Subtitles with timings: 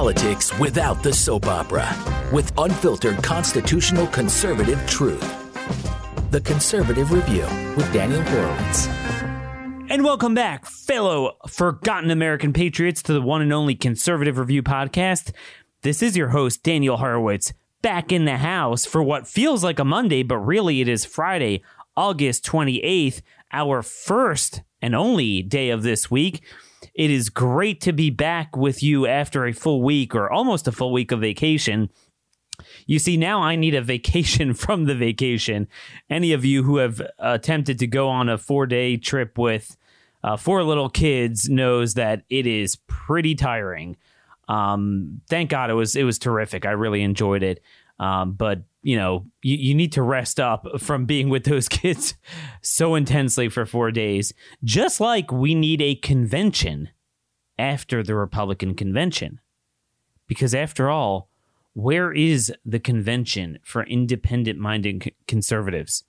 [0.00, 1.86] politics without the soap opera
[2.32, 5.20] with unfiltered constitutional conservative truth.
[6.30, 7.44] The Conservative Review
[7.76, 8.86] with Daniel Horowitz.
[9.90, 15.32] And welcome back, fellow forgotten American patriots, to the one and only Conservative Review podcast.
[15.82, 19.84] This is your host, Daniel Horowitz, back in the house for what feels like a
[19.84, 21.62] Monday, but really it is Friday,
[21.94, 23.20] August 28th,
[23.52, 26.40] our first and only day of this week.
[27.00, 30.72] It is great to be back with you after a full week or almost a
[30.72, 31.88] full week of vacation.
[32.84, 35.66] You see, now I need a vacation from the vacation.
[36.10, 39.78] Any of you who have attempted to go on a four day trip with
[40.22, 43.96] uh, four little kids knows that it is pretty tiring.
[44.46, 46.66] Um, thank God it was it was terrific.
[46.66, 47.62] I really enjoyed it.
[48.00, 52.14] Um, but you know, you, you need to rest up from being with those kids
[52.62, 54.32] so intensely for four days.
[54.64, 56.88] Just like we need a convention
[57.58, 59.38] after the Republican convention.
[60.26, 61.28] Because after all,
[61.74, 66.04] where is the convention for independent minded conservatives?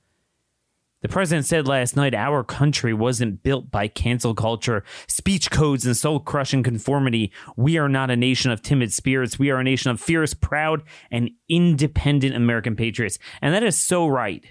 [1.02, 5.98] The president said last night our country wasn't built by cancel culture, speech codes, and
[5.98, 7.32] soul crushing conformity.
[7.56, 9.40] We are not a nation of timid spirits.
[9.40, 13.18] We are a nation of fierce, proud, and independent American patriots.
[13.42, 14.46] And that is so right,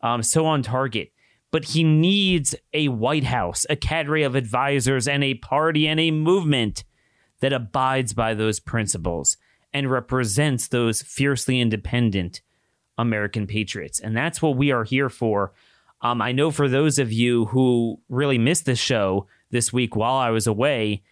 [0.00, 1.12] um, so on target.
[1.52, 6.10] But he needs a White House, a cadre of advisors, and a party and a
[6.10, 6.82] movement
[7.38, 9.36] that abides by those principles
[9.72, 12.42] and represents those fiercely independent
[12.98, 14.00] American patriots.
[14.00, 15.52] And that's what we are here for
[16.00, 20.14] um, I know for those of you who really missed the show this week while
[20.14, 21.02] I was away,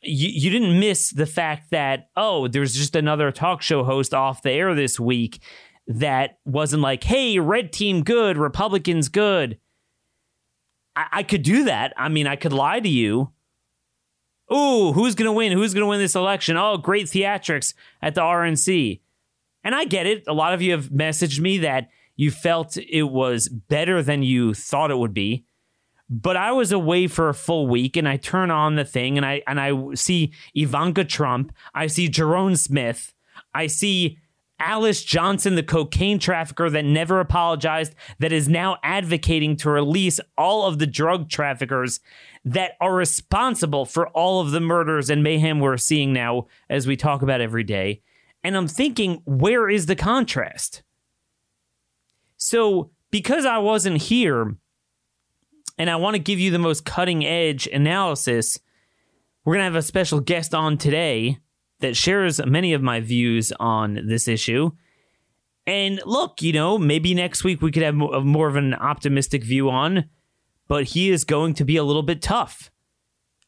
[0.00, 4.42] you, you didn't miss the fact that, oh, there's just another talk show host off
[4.42, 5.40] the air this week
[5.86, 9.58] that wasn't like, hey, red team good, Republicans good.
[10.96, 11.92] I, I could do that.
[11.96, 13.30] I mean, I could lie to you.
[14.52, 15.52] Ooh, who's going to win?
[15.52, 16.56] Who's going to win this election?
[16.56, 19.00] Oh, great theatrics at the RNC.
[19.62, 20.24] And I get it.
[20.26, 24.54] A lot of you have messaged me that you felt it was better than you
[24.54, 25.44] thought it would be.
[26.08, 29.24] But I was away for a full week and I turn on the thing and
[29.24, 33.14] I and I see Ivanka Trump, I see Jerome Smith,
[33.54, 34.18] I see
[34.60, 40.66] Alice Johnson, the cocaine trafficker that never apologized, that is now advocating to release all
[40.66, 42.00] of the drug traffickers
[42.44, 46.96] that are responsible for all of the murders and mayhem we're seeing now as we
[46.96, 48.02] talk about every day.
[48.44, 50.82] And I'm thinking, where is the contrast?
[52.46, 54.54] So, because I wasn't here
[55.78, 58.58] and I want to give you the most cutting edge analysis,
[59.42, 61.38] we're going to have a special guest on today
[61.80, 64.72] that shares many of my views on this issue.
[65.66, 69.70] And look, you know, maybe next week we could have more of an optimistic view
[69.70, 70.10] on,
[70.68, 72.70] but he is going to be a little bit tough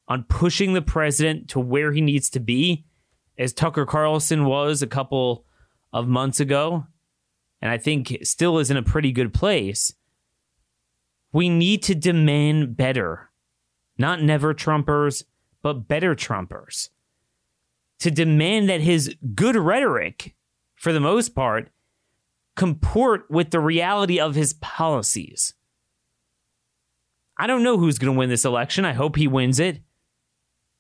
[0.08, 2.86] on pushing the president to where he needs to be,
[3.36, 5.44] as Tucker Carlson was a couple
[5.92, 6.86] of months ago
[7.60, 9.92] and I think still is in a pretty good place,
[11.32, 13.30] we need to demand better.
[13.98, 15.24] Not never Trumpers,
[15.62, 16.90] but better Trumpers.
[18.00, 20.34] To demand that his good rhetoric,
[20.74, 21.70] for the most part,
[22.56, 25.54] comport with the reality of his policies.
[27.38, 28.84] I don't know who's going to win this election.
[28.84, 29.80] I hope he wins it.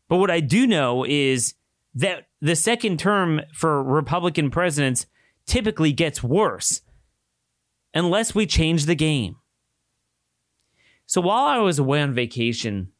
[0.08, 1.54] But what I do know is
[1.94, 5.06] that the second term for Republican presidents
[5.46, 6.80] typically gets worse
[7.94, 9.36] unless we change the game.
[11.06, 12.92] So while I was away on vacation,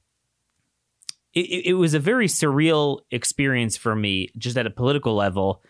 [1.35, 5.63] it, it, was a very surreal experience for me, just at a political level,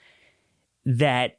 [0.84, 1.38] that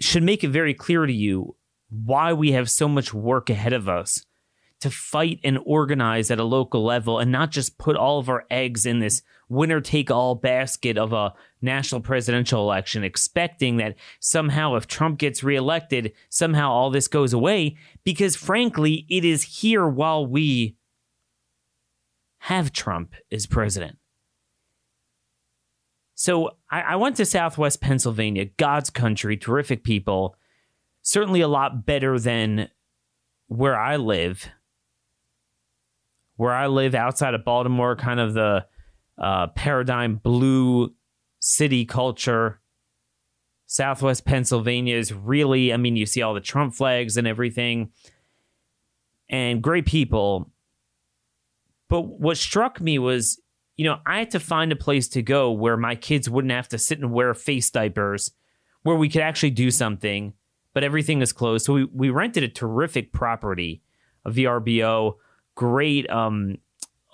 [0.00, 1.56] should make it very clear to you
[1.88, 4.26] why we have so much work ahead of us
[4.80, 8.44] to fight and organize at a local level and not just put all of our
[8.50, 11.32] eggs in this winner take all basket of a
[11.66, 17.76] national presidential election, expecting that somehow if Trump gets reelected, somehow all this goes away.
[18.04, 20.76] Because frankly, it is here while we
[22.38, 23.98] have Trump as president.
[26.14, 30.36] So I, I went to Southwest Pennsylvania, God's country, terrific people,
[31.02, 32.70] certainly a lot better than
[33.48, 34.50] where I live
[36.36, 38.66] where I live outside of Baltimore, kind of the
[39.18, 40.94] uh, paradigm blue
[41.40, 42.60] city culture.
[43.66, 47.90] Southwest Pennsylvania is really, I mean, you see all the Trump flags and everything,
[49.28, 50.50] and great people.
[51.88, 53.40] But what struck me was,
[53.76, 56.68] you know, I had to find a place to go where my kids wouldn't have
[56.68, 58.30] to sit and wear face diapers,
[58.82, 60.32] where we could actually do something,
[60.72, 61.66] but everything is closed.
[61.66, 63.82] So we, we rented a terrific property,
[64.24, 65.14] a VRBO
[65.56, 66.58] great, um,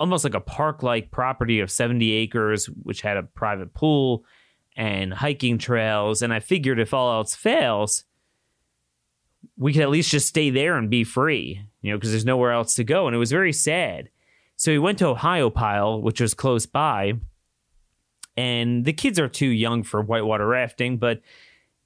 [0.02, 4.24] almost like a park like property of 70 acres, which had a private pool
[4.76, 6.22] and hiking trails.
[6.22, 8.02] And I figured if all else fails,
[9.56, 12.50] we could at least just stay there and be free, you know, because there's nowhere
[12.50, 13.06] else to go.
[13.06, 14.08] And it was very sad.
[14.56, 17.12] So we went to Ohiopyle, which was close by.
[18.36, 21.20] And the kids are too young for whitewater rafting, but,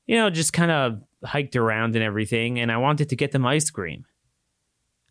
[0.07, 2.61] you know, just kind of hiked around and everything.
[2.61, 4.07] And I wanted to get them ice cream.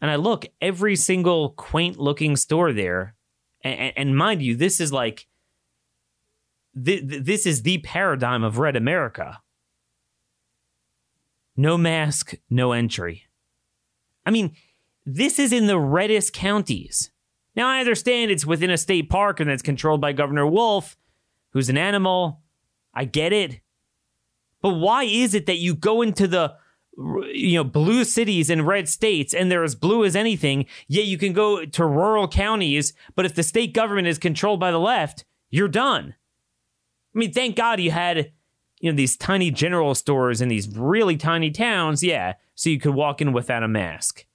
[0.05, 3.15] And I look, every single quaint looking store there.
[3.63, 5.25] And, and mind you, this is like,
[6.75, 9.41] th- this is the paradigm of Red America.
[11.57, 13.23] No mask, no entry.
[14.27, 14.55] I mean,
[15.07, 17.09] this is in the reddest counties.
[17.55, 20.95] Now, I understand it's within a state park and that's controlled by Governor Wolf,
[21.49, 22.41] who's an animal.
[22.93, 23.59] I get it.
[24.61, 26.57] But why is it that you go into the
[26.97, 31.17] you know blue cities and red states and they're as blue as anything yet you
[31.17, 35.25] can go to rural counties but if the state government is controlled by the left
[35.49, 36.15] you're done.
[37.13, 38.31] I mean thank god you had
[38.79, 42.93] you know these tiny general stores in these really tiny towns yeah so you could
[42.93, 44.25] walk in without a mask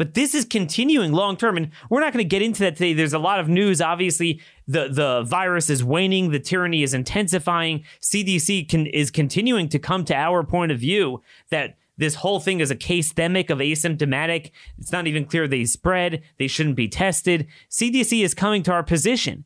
[0.00, 2.94] but this is continuing long term, and we're not going to get into that today.
[2.94, 3.82] There's a lot of news.
[3.82, 7.84] Obviously, the the virus is waning, the tyranny is intensifying.
[8.00, 11.20] CDC can, is continuing to come to our point of view
[11.50, 14.52] that this whole thing is a case of asymptomatic.
[14.78, 16.22] It's not even clear they spread.
[16.38, 17.46] They shouldn't be tested.
[17.70, 19.44] CDC is coming to our position,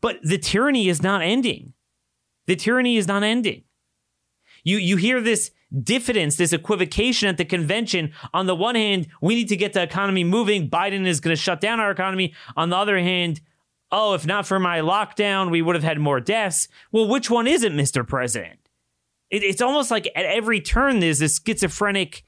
[0.00, 1.72] but the tyranny is not ending.
[2.46, 3.64] The tyranny is not ending.
[4.62, 5.50] You you hear this
[5.82, 8.12] diffidence, this equivocation at the convention.
[8.32, 10.68] On the one hand, we need to get the economy moving.
[10.68, 12.34] Biden is going to shut down our economy.
[12.56, 13.40] On the other hand,
[13.90, 16.68] oh, if not for my lockdown, we would have had more deaths.
[16.92, 18.06] Well, which one is it, Mr.
[18.06, 18.58] President?
[19.30, 22.24] It, it's almost like at every turn there's this schizophrenic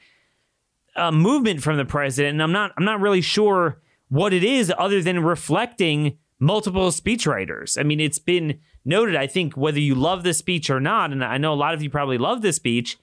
[0.96, 4.72] uh, movement from the president, and I'm not I'm not really sure what it is
[4.76, 7.78] other than reflecting multiple speechwriters.
[7.78, 9.14] I mean, it's been noted.
[9.14, 11.82] I think whether you love the speech or not, and I know a lot of
[11.82, 12.98] you probably love the speech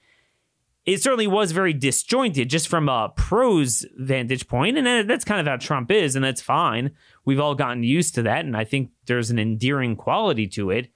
[0.88, 5.46] it certainly was very disjointed just from a prose vantage point and that's kind of
[5.46, 6.92] how trump is and that's fine.
[7.26, 10.90] We've all gotten used to that and i think there's an endearing quality to it.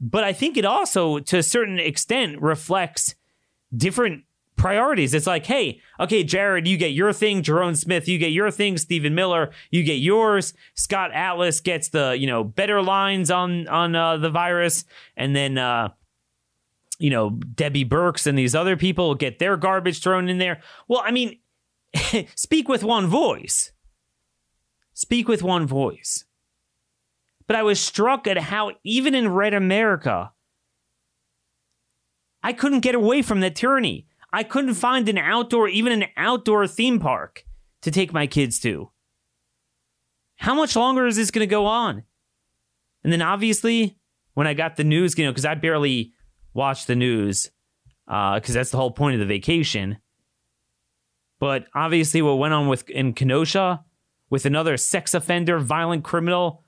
[0.00, 3.14] But i think it also to a certain extent reflects
[3.74, 4.24] different
[4.56, 5.14] priorities.
[5.14, 7.40] It's like hey okay jared you get your thing.
[7.42, 8.76] Ja'Ron smith you get your thing.
[8.78, 10.54] Stephen miller you get yours.
[10.74, 14.84] Scott atlas gets the you know better lines on on uh, the virus.
[15.16, 15.90] And then uh
[16.98, 20.60] you know, Debbie Birx and these other people get their garbage thrown in there.
[20.88, 21.38] Well, I mean,
[22.34, 23.72] speak with one voice.
[24.94, 26.24] Speak with one voice.
[27.46, 30.32] But I was struck at how, even in Red America,
[32.42, 34.06] I couldn't get away from that tyranny.
[34.32, 37.44] I couldn't find an outdoor, even an outdoor theme park
[37.82, 38.90] to take my kids to.
[40.36, 42.04] How much longer is this going to go on?
[43.02, 43.98] And then obviously,
[44.32, 46.13] when I got the news, you know, because I barely
[46.54, 47.50] watch the news
[48.06, 49.98] because uh, that's the whole point of the vacation.
[51.40, 53.84] But obviously, what went on with in Kenosha
[54.30, 56.64] with another sex offender, violent criminal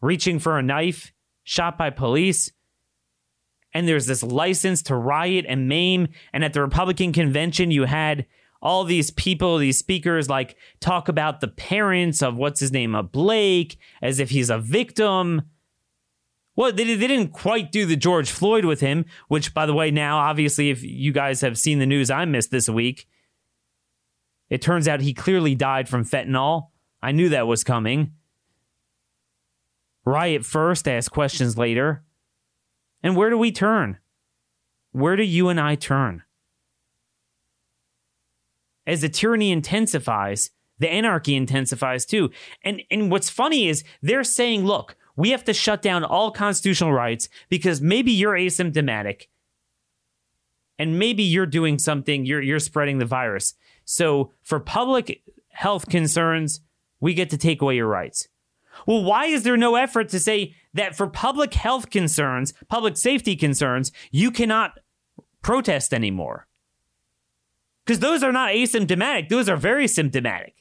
[0.00, 1.12] reaching for a knife,
[1.44, 2.50] shot by police.
[3.72, 6.08] And there's this license to riot and maim.
[6.32, 8.26] And at the Republican convention, you had
[8.60, 13.12] all these people, these speakers, like talk about the parents of what's his name, of
[13.12, 15.42] Blake, as if he's a victim.
[16.56, 19.90] Well, they, they didn't quite do the George Floyd with him, which, by the way,
[19.90, 23.08] now, obviously, if you guys have seen the news I missed this week,
[24.48, 26.68] it turns out he clearly died from fentanyl.
[27.02, 28.12] I knew that was coming.
[30.04, 32.04] Riot first, ask questions later.
[33.02, 33.98] And where do we turn?
[34.92, 36.24] Where do you and I turn?
[38.86, 42.30] As the tyranny intensifies, the anarchy intensifies too.
[42.64, 46.94] And and what's funny is they're saying, look, we have to shut down all constitutional
[46.94, 49.26] rights because maybe you're asymptomatic
[50.78, 53.52] and maybe you're doing something, you're, you're spreading the virus.
[53.84, 56.62] So, for public health concerns,
[57.00, 58.28] we get to take away your rights.
[58.86, 63.36] Well, why is there no effort to say that for public health concerns, public safety
[63.36, 64.78] concerns, you cannot
[65.42, 66.46] protest anymore?
[67.84, 70.54] Because those are not asymptomatic, those are very symptomatic.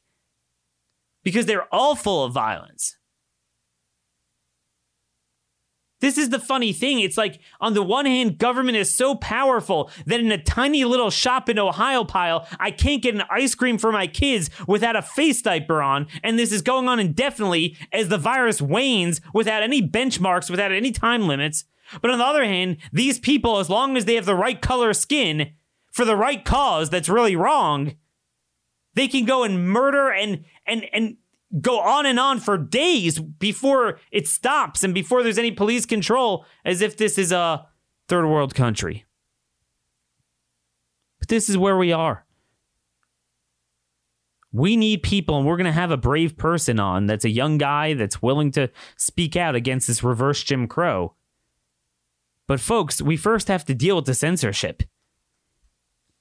[1.23, 2.97] Because they're all full of violence.
[5.99, 6.99] This is the funny thing.
[6.99, 11.09] It's like, on the one hand, government is so powerful that in a tiny little
[11.09, 15.41] shop in Ohiopyle, I can't get an ice cream for my kids without a face
[15.41, 16.07] diaper on.
[16.23, 20.91] And this is going on indefinitely as the virus wanes without any benchmarks, without any
[20.91, 21.65] time limits.
[22.01, 24.93] But on the other hand, these people, as long as they have the right color
[24.93, 25.53] skin
[25.91, 27.95] for the right cause that's really wrong,
[28.93, 31.17] they can go and murder and, and, and
[31.61, 36.45] go on and on for days before it stops and before there's any police control
[36.63, 37.65] as if this is a
[38.07, 39.05] third world country.
[41.19, 42.25] But this is where we are.
[44.51, 47.59] We need people, and we're going to have a brave person on that's a young
[47.59, 51.13] guy that's willing to speak out against this reverse Jim Crow.
[52.47, 54.81] But folks, we first have to deal with the censorship.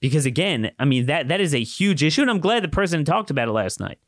[0.01, 3.07] Because again, I mean that that is a huge issue, and I'm glad the president
[3.07, 3.99] talked about it last night.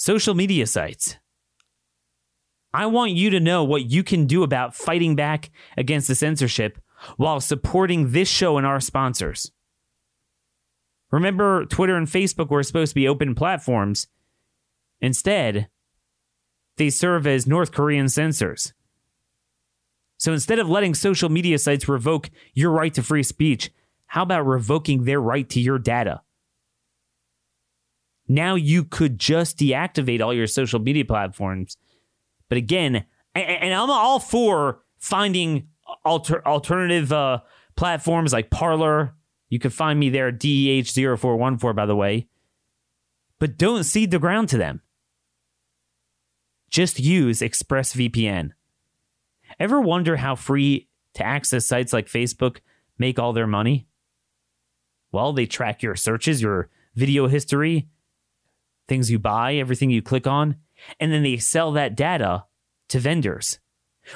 [0.00, 1.16] Social media sites.
[2.72, 6.78] I want you to know what you can do about fighting back against the censorship
[7.16, 9.50] while supporting this show and our sponsors.
[11.10, 14.06] Remember, Twitter and Facebook were supposed to be open platforms.
[15.00, 15.66] Instead,
[16.76, 18.72] they serve as North Korean censors.
[20.16, 23.72] So instead of letting social media sites revoke your right to free speech,
[24.06, 26.20] how about revoking their right to your data?
[28.28, 31.76] Now you could just deactivate all your social media platforms.
[32.48, 33.04] But again,
[33.34, 35.68] and I'm all for finding
[36.04, 37.40] alter, alternative uh,
[37.76, 39.14] platforms like Parler.
[39.48, 42.28] You can find me there, DEH0414, by the way.
[43.38, 44.82] But don't cede the ground to them.
[46.70, 48.50] Just use ExpressVPN.
[49.58, 52.58] Ever wonder how free to access sites like Facebook
[52.98, 53.86] make all their money?
[55.12, 57.88] Well, they track your searches, your video history,
[58.88, 60.56] things you buy, everything you click on,
[60.98, 62.44] and then they sell that data
[62.88, 63.58] to vendors.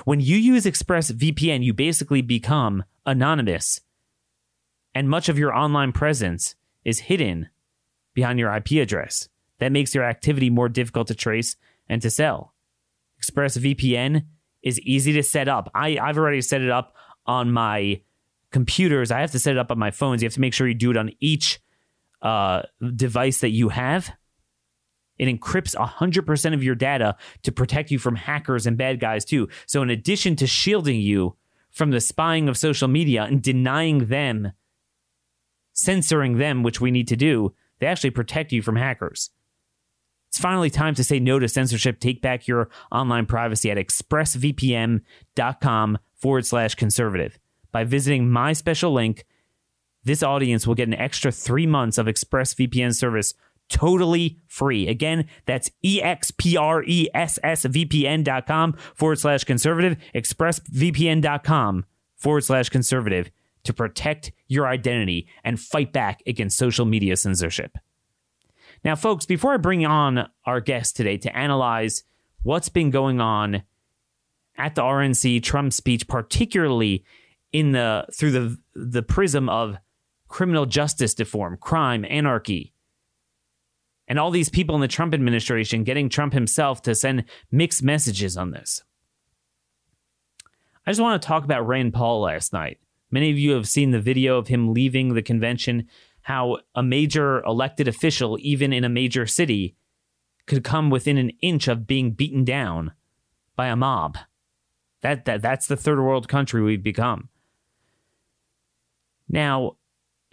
[0.04, 3.80] When you use ExpressVPN, you basically become anonymous,
[4.94, 7.48] and much of your online presence is hidden
[8.14, 9.28] behind your IP address.
[9.58, 11.56] That makes your activity more difficult to trace
[11.88, 12.54] and to sell.
[13.22, 14.24] ExpressVPN
[14.62, 15.70] is easy to set up.
[15.74, 16.94] I, I've already set it up
[17.26, 18.00] on my
[18.50, 19.10] computers.
[19.10, 20.22] I have to set it up on my phones.
[20.22, 21.60] You have to make sure you do it on each
[22.20, 22.62] uh,
[22.94, 24.10] device that you have.
[25.18, 29.48] It encrypts 100% of your data to protect you from hackers and bad guys, too.
[29.66, 31.36] So, in addition to shielding you
[31.70, 34.52] from the spying of social media and denying them,
[35.72, 39.30] censoring them, which we need to do, they actually protect you from hackers.
[40.28, 42.00] It's finally time to say no to censorship.
[42.00, 47.38] Take back your online privacy at expressvpn.com forward slash conservative.
[47.70, 49.26] By visiting my special link,
[50.04, 53.34] this audience will get an extra three months of ExpressVPN service
[53.72, 54.86] totally free.
[54.86, 61.86] Again, that's E-X-P-R-E-S-S-V-P-N.com forward slash conservative, expressvpn.com
[62.16, 63.30] forward slash conservative
[63.64, 67.78] to protect your identity and fight back against social media censorship.
[68.84, 72.02] Now, folks, before I bring on our guest today to analyze
[72.42, 73.62] what's been going on
[74.58, 77.04] at the RNC Trump speech, particularly
[77.52, 79.78] in the through the the prism of
[80.28, 82.71] criminal justice reform, crime, anarchy,
[84.12, 88.36] and all these people in the Trump administration getting Trump himself to send mixed messages
[88.36, 88.82] on this.
[90.84, 92.78] I just want to talk about Rand Paul last night.
[93.10, 95.88] Many of you have seen the video of him leaving the convention
[96.20, 99.76] how a major elected official, even in a major city,
[100.46, 102.92] could come within an inch of being beaten down
[103.56, 104.18] by a mob.
[105.00, 107.30] That, that that's the third world country we've become.
[109.26, 109.78] Now,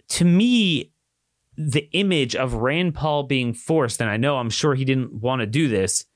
[0.08, 0.92] to me,
[1.68, 5.40] the image of Rand Paul being forced, and I know I'm sure he didn't want
[5.40, 6.06] to do this,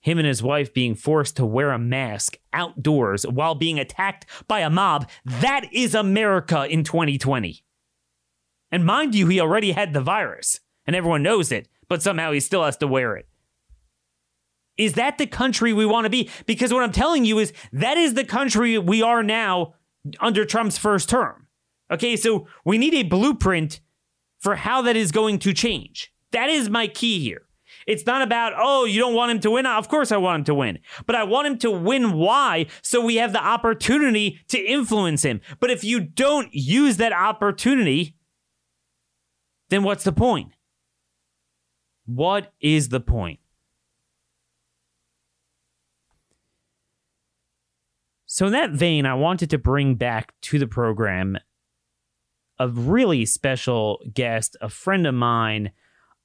[0.00, 4.60] him and his wife being forced to wear a mask outdoors while being attacked by
[4.60, 7.62] a mob, that is America in 2020.
[8.72, 12.40] And mind you, he already had the virus, and everyone knows it, but somehow he
[12.40, 13.28] still has to wear it.
[14.78, 16.30] Is that the country we want to be?
[16.46, 19.74] Because what I'm telling you is that is the country we are now
[20.20, 21.48] under Trump's first term.
[21.90, 23.80] Okay, so we need a blueprint
[24.38, 26.12] for how that is going to change.
[26.32, 27.42] That is my key here.
[27.86, 29.66] It's not about, oh, you don't want him to win.
[29.66, 30.78] Of course, I want him to win.
[31.06, 32.14] But I want him to win.
[32.14, 32.66] Why?
[32.82, 35.40] So we have the opportunity to influence him.
[35.60, 38.16] But if you don't use that opportunity,
[39.68, 40.52] then what's the point?
[42.06, 43.40] What is the point?
[48.28, 51.38] So, in that vein, I wanted to bring back to the program
[52.58, 55.70] a really special guest, a friend of mine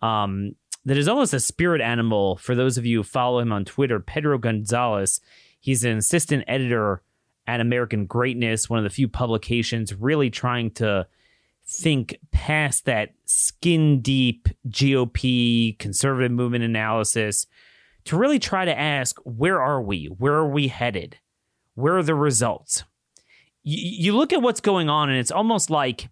[0.02, 3.66] um, that is almost a spirit animal for those of you who follow him on
[3.66, 5.20] Twitter, Pedro Gonzalez.
[5.60, 7.02] He's an assistant editor
[7.48, 11.08] at American Greatness, one of the few publications really trying to
[11.68, 17.46] think past that skin deep GOP conservative movement analysis
[18.06, 20.06] to really try to ask where are we?
[20.06, 21.18] Where are we headed?
[21.76, 22.84] Where are the results?
[23.64, 26.10] you look at what's going on, and it's almost like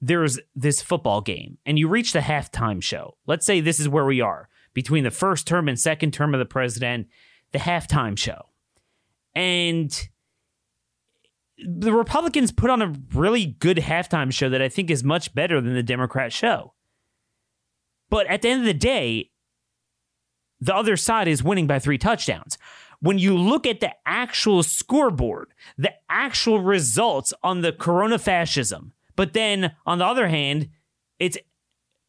[0.00, 3.16] there's this football game, and you reach the halftime show.
[3.26, 6.38] Let's say this is where we are between the first term and second term of
[6.38, 7.08] the president,
[7.52, 8.50] the halftime show.
[9.34, 10.08] And
[11.58, 15.60] the Republicans put on a really good halftime show that I think is much better
[15.60, 16.74] than the Democrat show.
[18.10, 19.30] But at the end of the day,
[20.60, 22.58] the other side is winning by three touchdowns.
[23.00, 29.32] When you look at the actual scoreboard, the actual results on the corona fascism, but
[29.32, 30.68] then on the other hand,
[31.18, 31.36] it's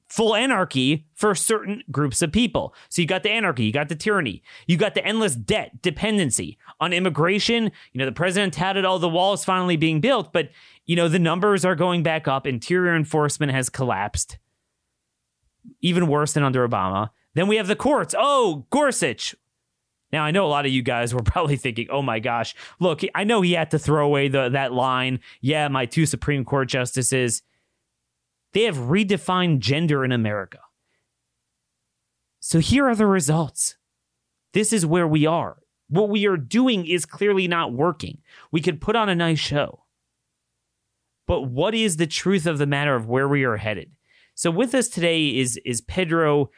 [0.09, 2.75] full anarchy for certain groups of people.
[2.89, 6.59] So you got the anarchy, you got the tyranny, you got the endless debt dependency
[6.79, 7.71] on immigration.
[7.93, 10.49] You know, the president touted all the walls finally being built, but
[10.85, 12.45] you know, the numbers are going back up.
[12.45, 14.37] Interior enforcement has collapsed,
[15.81, 17.09] even worse than under Obama.
[17.33, 18.13] Then we have the courts.
[18.15, 19.33] Oh, Gorsuch.
[20.11, 23.01] Now I know a lot of you guys were probably thinking, "Oh my gosh, look,
[23.15, 25.19] I know he had to throw away the, that line.
[25.41, 27.41] Yeah, my two Supreme Court justices."
[28.53, 30.59] They have redefined gender in America.
[32.39, 33.77] So here are the results.
[34.53, 35.57] This is where we are.
[35.87, 38.19] What we are doing is clearly not working.
[38.51, 39.83] We could put on a nice show.
[41.27, 43.91] But what is the truth of the matter of where we are headed?
[44.33, 46.49] So with us today is is Pedro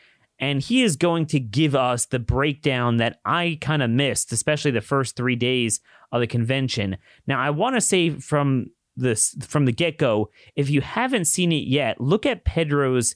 [0.42, 4.72] and he is going to give us the breakdown that I kind of missed, especially
[4.72, 5.80] the first 3 days
[6.12, 6.98] of the convention.
[7.28, 10.30] Now, I want to say from this from the get go.
[10.56, 13.16] If you haven't seen it yet, look at Pedro's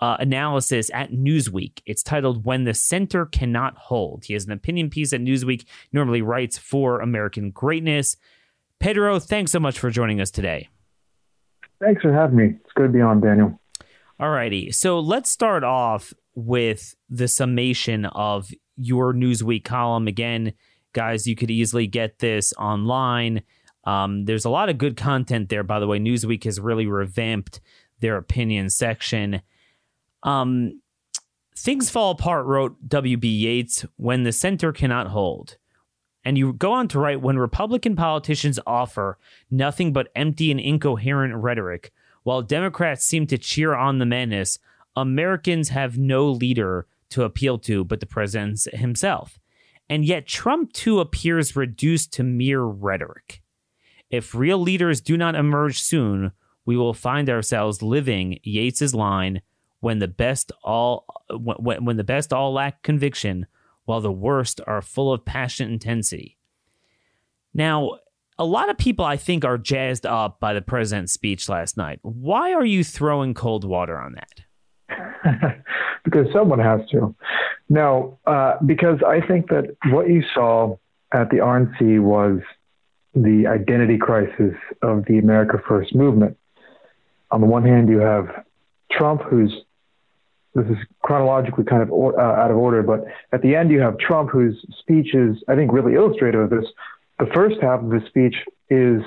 [0.00, 1.80] uh, analysis at Newsweek.
[1.86, 5.64] It's titled "When the Center Cannot Hold." He has an opinion piece at Newsweek.
[5.92, 8.16] Normally writes for American Greatness.
[8.78, 10.68] Pedro, thanks so much for joining us today.
[11.80, 12.54] Thanks for having me.
[12.62, 13.58] It's good to be on, Daniel.
[14.20, 14.70] All righty.
[14.70, 20.06] So let's start off with the summation of your Newsweek column.
[20.06, 20.52] Again,
[20.92, 23.42] guys, you could easily get this online.
[23.84, 25.98] Um, there's a lot of good content there, by the way.
[25.98, 27.60] Newsweek has really revamped
[28.00, 29.40] their opinion section.
[30.22, 30.80] Um,
[31.56, 33.26] Things Fall Apart wrote W.B.
[33.26, 35.56] Yeats when the center cannot hold.
[36.22, 39.16] And you go on to write when Republican politicians offer
[39.50, 41.92] nothing but empty and incoherent rhetoric,
[42.24, 44.58] while Democrats seem to cheer on the madness,
[44.96, 49.38] Americans have no leader to appeal to but the president himself.
[49.88, 53.42] And yet Trump too appears reduced to mere rhetoric.
[54.10, 56.32] If real leaders do not emerge soon,
[56.64, 59.42] we will find ourselves living Yeats's line
[59.80, 63.46] when the best all when, when the best all lack conviction
[63.84, 66.36] while the worst are full of passionate intensity.
[67.54, 67.98] Now,
[68.38, 72.00] a lot of people I think are jazzed up by the president's speech last night.
[72.02, 74.45] Why are you throwing cold water on that?
[76.04, 77.14] because someone has to.
[77.68, 80.76] No, uh, because I think that what you saw
[81.12, 82.40] at the RNC was
[83.14, 86.36] the identity crisis of the America First movement.
[87.30, 88.44] On the one hand, you have
[88.90, 89.52] Trump, who's
[90.54, 93.98] this is chronologically kind of uh, out of order, but at the end, you have
[93.98, 96.64] Trump, whose speech is, I think, really illustrative of this.
[97.18, 98.34] The first half of his speech
[98.70, 99.02] is,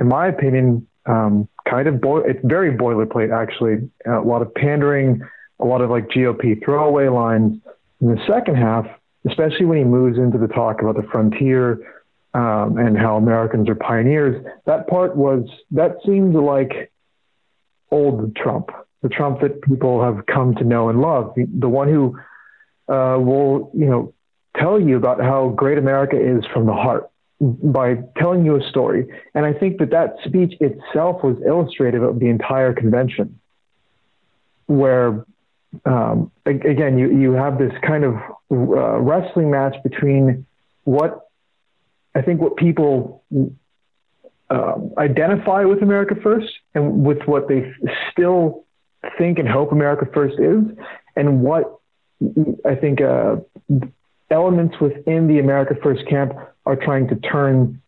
[0.00, 3.90] in my opinion, um, kind of it's very boilerplate actually.
[4.06, 5.20] A lot of pandering,
[5.58, 7.60] a lot of like GOP throwaway lines.
[8.00, 8.86] In the second half,
[9.28, 11.78] especially when he moves into the talk about the frontier,
[12.34, 14.44] um, and how Americans are pioneers.
[14.64, 16.90] That part was that seemed like
[17.90, 18.70] old Trump,
[19.02, 22.18] the Trump that people have come to know and love, the one who
[22.88, 24.14] uh, will you know
[24.56, 27.10] tell you about how great America is from the heart
[27.42, 29.06] by telling you a story.
[29.34, 33.40] And I think that that speech itself was illustrative of the entire convention,
[34.66, 35.26] where
[35.84, 38.14] um, again you you have this kind of
[38.50, 40.46] uh, wrestling match between
[40.84, 41.28] what
[42.14, 43.24] I think what people
[44.48, 47.72] uh, identify with America First and with what they
[48.12, 48.64] still
[49.18, 50.62] think and hope America First is,
[51.16, 51.80] and what
[52.64, 53.36] I think uh,
[54.30, 56.34] elements within the America First camp
[56.66, 57.80] are trying to turn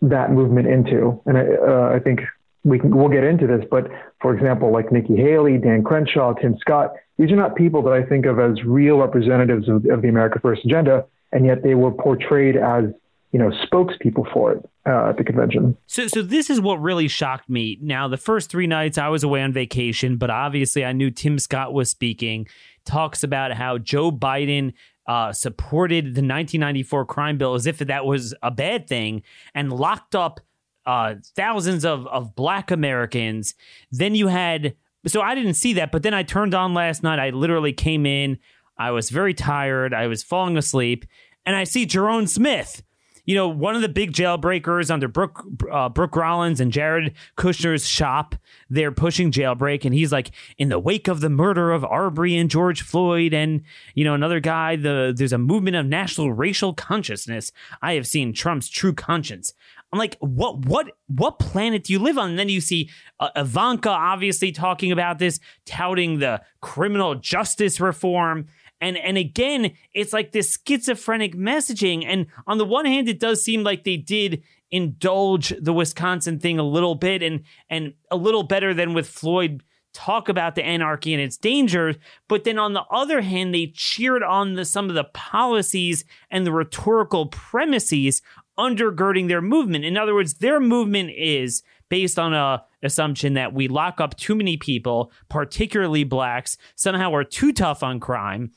[0.00, 1.20] that movement into.
[1.26, 2.20] And I, uh, I think
[2.64, 3.88] we can we'll get into this, but
[4.20, 8.02] for example, like Nikki Haley, Dan Crenshaw, Tim Scott, these are not people that I
[8.02, 11.90] think of as real representatives of, of the America First agenda, and yet they were
[11.90, 12.84] portrayed as
[13.32, 15.76] you know spokespeople for it uh, at the convention.
[15.86, 17.78] So, so this is what really shocked me.
[17.80, 21.38] Now, the first three nights I was away on vacation, but obviously I knew Tim
[21.38, 22.46] Scott was speaking.
[22.84, 24.72] Talks about how Joe Biden
[25.06, 29.22] uh, supported the 1994 crime bill as if that was a bad thing
[29.54, 30.40] and locked up
[30.86, 33.54] uh, thousands of of Black Americans.
[33.90, 34.74] Then you had
[35.06, 37.18] so I didn't see that, but then I turned on last night.
[37.18, 38.38] I literally came in.
[38.78, 39.92] I was very tired.
[39.92, 41.04] I was falling asleep,
[41.44, 42.82] and I see Jerome Smith
[43.24, 47.86] you know, one of the big jailbreakers under Brooke, uh, Brooke Rollins and Jared Kushner's
[47.86, 48.34] shop,
[48.68, 49.84] they're pushing jailbreak.
[49.84, 53.62] And he's like, in the wake of the murder of Arbery and George Floyd, and,
[53.94, 57.52] you know, another guy, the there's a movement of national racial consciousness.
[57.80, 59.54] I have seen Trump's true conscience.
[59.92, 62.30] I'm like, what, what, what planet do you live on?
[62.30, 62.88] And then you see
[63.20, 68.46] uh, Ivanka obviously talking about this, touting the criminal justice reform.
[68.82, 72.04] And, and again, it's like this schizophrenic messaging.
[72.04, 74.42] And on the one hand, it does seem like they did
[74.72, 79.62] indulge the Wisconsin thing a little bit and, and a little better than with Floyd
[79.94, 84.22] talk about the anarchy and its dangers, but then on the other hand, they cheered
[84.22, 88.22] on the, some of the policies and the rhetorical premises
[88.58, 89.84] undergirding their movement.
[89.84, 94.34] In other words, their movement is based on a assumption that we lock up too
[94.34, 98.50] many people, particularly blacks, somehow are too tough on crime,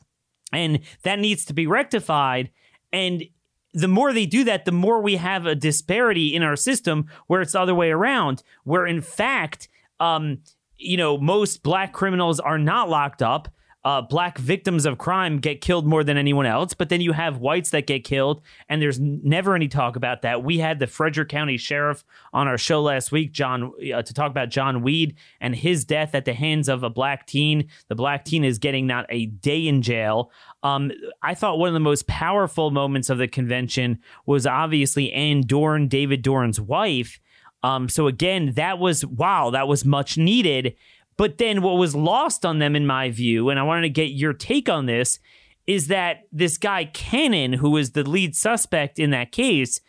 [0.55, 2.49] and that needs to be rectified.
[2.91, 3.25] And
[3.73, 7.41] the more they do that, the more we have a disparity in our system where
[7.41, 9.67] it's the other way around, where in fact,
[9.99, 10.39] um,
[10.77, 13.49] you know, most black criminals are not locked up
[13.85, 17.37] uh, black victims of crime get killed more than anyone else, but then you have
[17.37, 20.43] whites that get killed, and there's never any talk about that.
[20.43, 24.31] We had the Frederick County Sheriff on our show last week, John, uh, to talk
[24.31, 27.69] about John Weed and his death at the hands of a black teen.
[27.87, 30.31] The black teen is getting not a day in jail.
[30.63, 35.41] Um, I thought one of the most powerful moments of the convention was obviously Ann
[35.41, 37.19] Dorn, David Dorn's wife.
[37.61, 40.75] Um, so again, that was wow, that was much needed.
[41.17, 44.11] But then what was lost on them, in my view, and I wanted to get
[44.11, 45.19] your take on this,
[45.65, 49.79] is that this guy Cannon, who was the lead suspect in that case,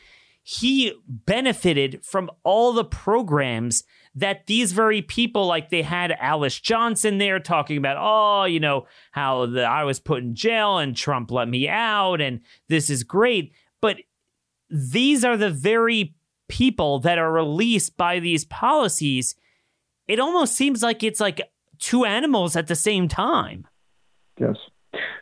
[0.42, 3.82] he benefited from all the programs
[4.14, 8.86] that these very people, like they had Alice Johnson there talking about, oh, you know,
[9.10, 13.02] how the, I was put in jail and Trump let me out, and this is
[13.02, 13.52] great.
[13.80, 13.96] But
[14.70, 16.14] these are the very
[16.48, 19.34] people that are released by these policies
[20.08, 21.40] it almost seems like it's like
[21.78, 23.66] two animals at the same time.
[24.38, 24.56] Yes.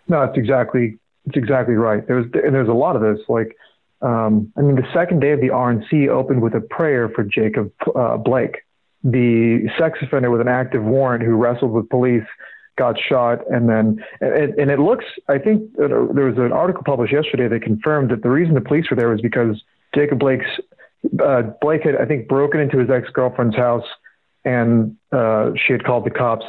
[0.08, 2.06] No, it's exactly it's exactly right.
[2.06, 3.24] There's and there's a lot of this.
[3.28, 3.56] Like,
[4.02, 7.72] um, I mean, the second day of the RNC opened with a prayer for Jacob
[7.94, 8.58] uh, Blake,
[9.02, 12.26] the sex offender with an active warrant who wrestled with police,
[12.76, 15.06] got shot, and then and, and it looks.
[15.28, 18.90] I think there was an article published yesterday that confirmed that the reason the police
[18.90, 19.62] were there was because
[19.94, 20.60] Jacob Blake's
[21.22, 23.84] uh, Blake had, I think, broken into his ex girlfriend's house
[24.44, 26.44] and uh, she had called the cops,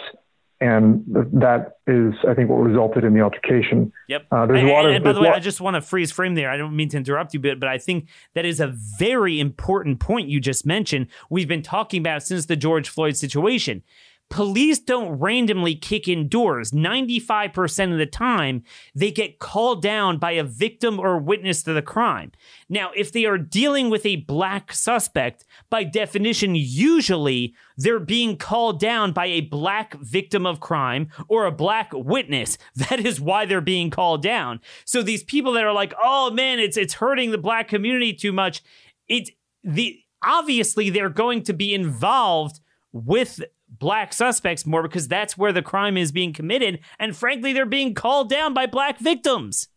[0.61, 3.91] and that is, I think, what resulted in the altercation.
[4.07, 4.25] Yep.
[4.31, 4.95] Uh, there's and, a lot and, of.
[4.95, 6.49] And by the way, I just want to freeze frame there.
[6.49, 9.99] I don't mean to interrupt you, but but I think that is a very important
[9.99, 11.07] point you just mentioned.
[11.29, 13.83] We've been talking about since the George Floyd situation
[14.29, 16.71] police don't randomly kick in doors.
[16.71, 21.81] 95% of the time, they get called down by a victim or witness to the
[21.81, 22.31] crime.
[22.67, 28.79] Now, if they are dealing with a black suspect, by definition, usually they're being called
[28.79, 32.57] down by a black victim of crime or a black witness.
[32.89, 34.59] That is why they're being called down.
[34.85, 38.31] So these people that are like, "Oh man, it's it's hurting the black community too
[38.31, 38.61] much."
[39.07, 39.31] It
[39.63, 42.59] the obviously they're going to be involved
[42.91, 43.41] with
[43.79, 46.79] black suspects more because that's where the crime is being committed.
[46.99, 49.67] And frankly, they're being called down by black victims.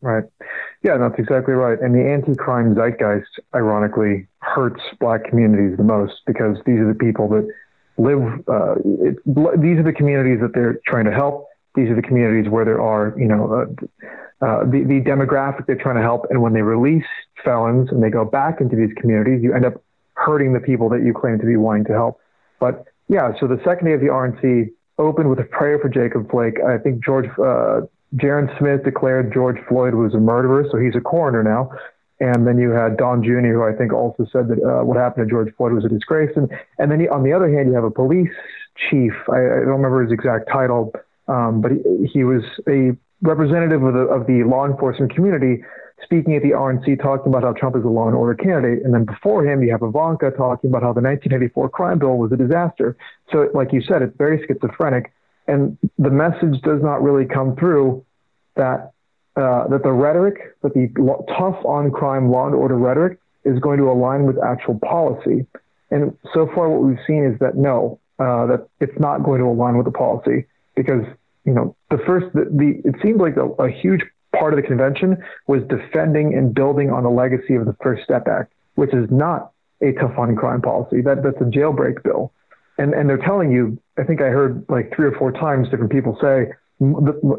[0.00, 0.24] Right.
[0.82, 1.78] Yeah, that's exactly right.
[1.80, 6.98] And the anti crime zeitgeist, ironically, hurts black communities the most because these are the
[6.98, 7.48] people that
[7.96, 9.16] live, uh, it,
[9.60, 11.48] these are the communities that they're trying to help.
[11.74, 15.76] These are the communities where there are, you know, uh, uh, the, the demographic they're
[15.76, 16.26] trying to help.
[16.30, 17.04] And when they release
[17.44, 19.82] felons and they go back into these communities, you end up
[20.14, 22.20] hurting the people that you claim to be wanting to help.
[22.60, 26.30] But yeah, so the second day of the RNC opened with a prayer for Jacob
[26.30, 26.58] Blake.
[26.60, 27.82] I think George uh,
[28.16, 31.70] Jaron Smith declared George Floyd was a murderer, so he's a coroner now.
[32.20, 35.28] And then you had Don Jr., who I think also said that uh, what happened
[35.28, 36.30] to George Floyd was a disgrace.
[36.34, 38.32] And, and then he, on the other hand, you have a police
[38.90, 39.12] chief.
[39.28, 40.92] I, I don't remember his exact title,
[41.28, 45.62] um, but he, he was a representative of the, of the law enforcement community
[46.02, 48.84] speaking at the RNC talking about how Trump is a law and order candidate.
[48.84, 52.32] And then before him, you have Ivanka talking about how the 1984 crime bill was
[52.32, 52.96] a disaster.
[53.32, 55.12] So, like you said, it's very schizophrenic.
[55.46, 58.04] And the message does not really come through
[58.56, 58.92] that
[59.36, 60.88] uh, that the rhetoric, that the
[61.28, 65.46] tough on crime law and order rhetoric is going to align with actual policy.
[65.90, 69.46] And so far, what we've seen is that no, uh, that it's not going to
[69.46, 71.04] align with the policy because
[71.44, 74.02] you know the first the, the it seemed like a, a huge
[74.36, 78.26] part of the convention was defending and building on the legacy of the First Step
[78.28, 81.00] Act, which is not a tough on crime policy.
[81.00, 82.32] That that's a jailbreak bill,
[82.78, 83.78] and and they're telling you.
[83.96, 86.52] I think I heard like three or four times different people say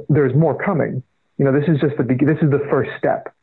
[0.09, 1.01] there's more coming.
[1.37, 3.33] You know, this is just the this is the first step.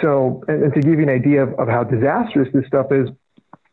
[0.00, 3.08] So, and, and to give you an idea of, of how disastrous this stuff is,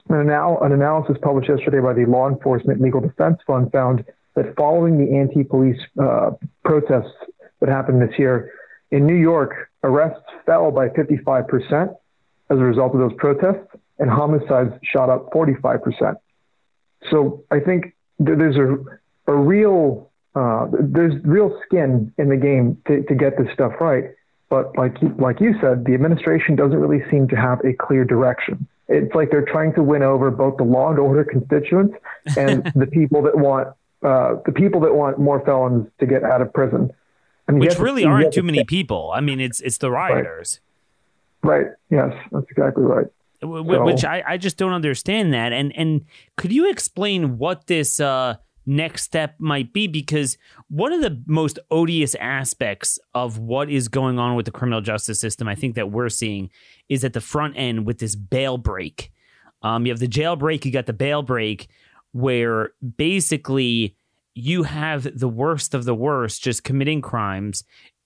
[0.10, 4.56] an, anal- an analysis published yesterday by the Law Enforcement Legal Defense Fund found that
[4.56, 6.32] following the anti-police uh,
[6.64, 7.14] protests
[7.60, 8.52] that happened this year
[8.94, 11.96] in New York, arrests fell by 55%
[12.50, 16.16] as a result of those protests, and homicides shot up 45%.
[17.10, 18.78] So I think there's a,
[19.32, 24.06] a real uh, there's real skin in the game to, to get this stuff right.
[24.50, 28.68] But like like you said, the administration doesn't really seem to have a clear direction.
[28.88, 31.96] It's like they're trying to win over both the law and order constituents
[32.38, 33.70] and the people that want
[34.04, 36.92] uh, the people that want more felons to get out of prison.
[37.48, 39.12] Which really to, aren't too many people.
[39.14, 40.62] I mean, it's it's the rioters.
[41.42, 41.64] Right.
[41.64, 41.68] right.
[41.90, 43.08] Yes, that's exactly right.
[43.42, 45.52] Which so, I, I just don't understand that.
[45.52, 46.06] And and
[46.38, 50.38] could you explain what this uh, next step might be because
[50.70, 55.20] one of the most odious aspects of what is going on with the criminal justice
[55.20, 56.50] system i think that we're seeing
[56.88, 59.12] is at the front end with this bail break
[59.64, 61.68] um, you have the jail break you got the bail break
[62.14, 63.96] where basically
[64.36, 67.64] you have the worst of the worst just committing crimes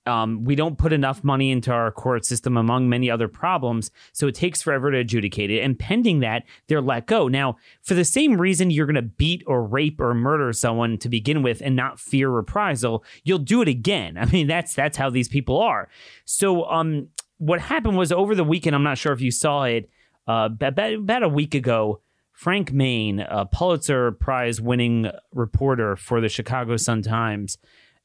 [0.08, 3.92] um, we don't put enough money into our court system, among many other problems.
[4.14, 5.62] So it takes forever to adjudicate it.
[5.62, 7.28] And pending that, they're let go.
[7.28, 11.10] Now, for the same reason you're going to beat or rape or murder someone to
[11.10, 14.18] begin with and not fear reprisal, you'll do it again.
[14.18, 15.90] I mean, that's that's how these people are.
[16.26, 17.10] So, um,
[17.40, 18.76] what happened was over the weekend.
[18.76, 19.90] I'm not sure if you saw it.
[20.28, 22.02] Uh, about, about a week ago,
[22.38, 27.58] Frank Main, a Pulitzer Prize winning reporter for the Chicago Sun Times,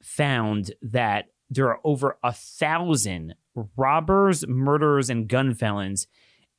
[0.03, 3.35] found that there are over a thousand
[3.77, 6.07] robbers, murderers, and gun felons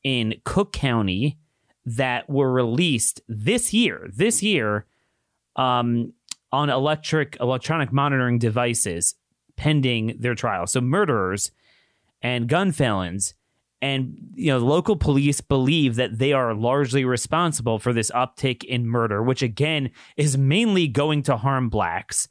[0.03, 1.39] in Cook County
[1.83, 4.07] that were released this year.
[4.13, 4.85] This year,
[5.55, 6.13] um,
[6.51, 9.15] on electric electronic monitoring devices
[9.55, 10.67] pending their trial.
[10.67, 11.49] So murderers
[12.21, 13.33] and gun felons
[13.83, 18.87] and you know local police believe that they are largely responsible for this uptick in
[18.87, 22.29] murder which again is mainly going to harm blacks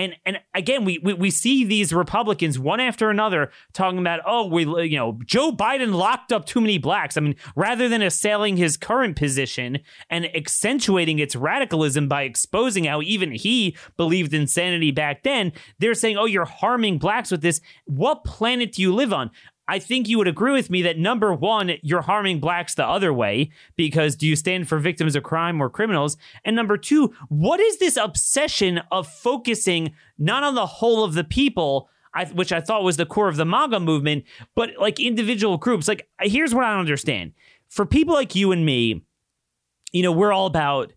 [0.00, 4.46] and and again, we, we we see these Republicans one after another talking about, oh,
[4.46, 7.16] we you know Joe Biden locked up too many blacks.
[7.16, 13.02] I mean, rather than assailing his current position and accentuating its radicalism by exposing how
[13.02, 17.60] even he believed insanity back then, they're saying, oh, you're harming blacks with this.
[17.84, 19.30] What planet do you live on?
[19.70, 23.12] I think you would agree with me that number one, you're harming blacks the other
[23.12, 26.16] way because do you stand for victims of crime or criminals?
[26.44, 31.22] And number two, what is this obsession of focusing not on the whole of the
[31.22, 31.88] people?
[32.12, 34.24] I, which I thought was the core of the MAGA movement,
[34.56, 35.86] but like individual groups.
[35.86, 37.34] Like, here's what I don't understand.
[37.68, 39.04] For people like you and me,
[39.92, 40.92] you know, we're all about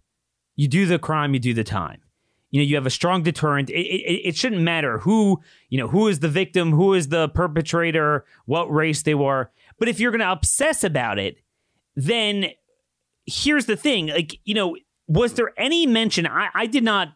[0.55, 2.02] you do the crime, you do the time
[2.53, 3.69] you know you have a strong deterrent.
[3.69, 7.27] It, it, it, shouldn't matter who you know who is the victim who is the
[7.29, 9.51] perpetrator what race they were.
[9.77, 11.37] But if you're going to obsess about it
[11.95, 12.47] then
[13.25, 14.75] here's the thing like you know
[15.07, 17.09] was there any mention i, I did not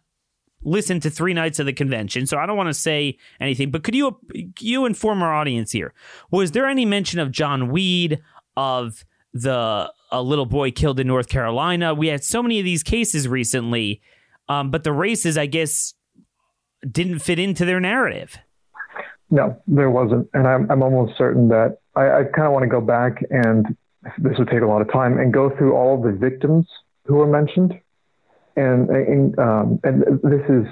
[0.63, 3.83] listen to three nights of the convention so i don't want to say anything but
[3.83, 4.17] could you
[4.59, 5.93] you inform our audience here?
[6.31, 8.19] Was there any mention of john weed
[8.55, 11.93] of the a little boy killed in north carolina?
[11.93, 14.01] We had so many of these cases recently
[14.49, 15.93] um, but the races, I guess,
[16.89, 18.37] didn't fit into their narrative.
[19.29, 20.29] No, there wasn't.
[20.33, 23.75] And I'm, I'm almost certain that I, I kind of want to go back and
[24.17, 26.65] this would take a lot of time and go through all the victims
[27.05, 27.79] who were mentioned.
[28.55, 30.65] And, and, um, and this is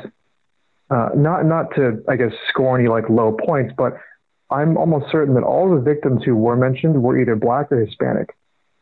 [0.89, 3.97] uh, not, not to, I guess, score any like low points, but
[4.49, 8.35] I'm almost certain that all the victims who were mentioned were either black or Hispanic,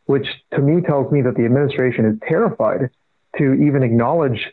[0.06, 2.90] which to me tells me that the administration is terrified
[3.38, 4.52] to even acknowledge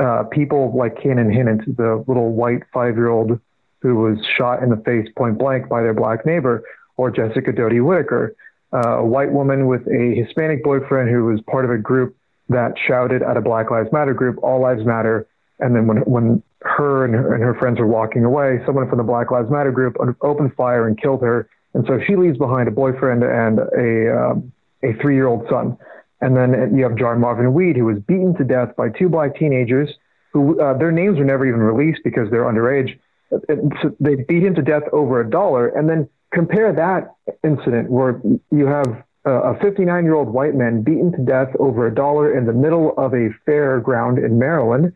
[0.00, 3.40] uh, people like Cannon Hinnant, the little white five year old
[3.80, 6.64] who was shot in the face point blank by their black neighbor,
[6.96, 8.34] or Jessica Doty Whitaker,
[8.72, 12.16] uh, a white woman with a Hispanic boyfriend who was part of a group
[12.48, 15.26] that shouted at a Black Lives Matter group, All Lives Matter.
[15.60, 18.98] And then when, when her and, her and her friends were walking away, someone from
[18.98, 21.48] the Black Lives Matter group opened fire and killed her.
[21.74, 25.76] And so she leaves behind a boyfriend and a, um, a three year old son.
[26.20, 29.36] And then you have John Marvin Weed, who was beaten to death by two black
[29.36, 29.88] teenagers
[30.32, 32.98] who uh, their names were never even released because they're underage.
[33.30, 35.68] So they beat him to death over a dollar.
[35.68, 41.12] And then compare that incident where you have a 59 year old white man beaten
[41.12, 44.92] to death over a dollar in the middle of a fairground in Maryland.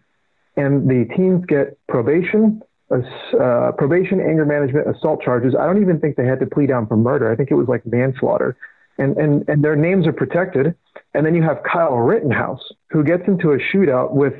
[0.57, 5.55] And the teens get probation, uh, probation, anger management, assault charges.
[5.59, 7.31] I don't even think they had to plead down for murder.
[7.31, 8.57] I think it was like manslaughter.
[8.99, 10.75] And, and, and their names are protected.
[11.15, 14.35] And then you have Kyle Rittenhouse, who gets into a shootout with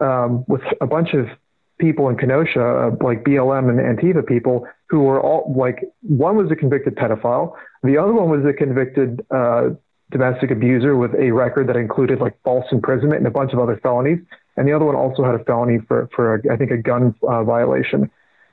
[0.00, 1.26] um, with a bunch of
[1.78, 6.50] people in Kenosha, uh, like BLM and Antifa people, who were all like one was
[6.50, 9.70] a convicted pedophile, the other one was a convicted uh,
[10.10, 13.78] domestic abuser with a record that included like false imprisonment and a bunch of other
[13.82, 14.18] felonies,
[14.56, 17.14] and the other one also had a felony for for a, I think a gun
[17.22, 18.10] uh, violation.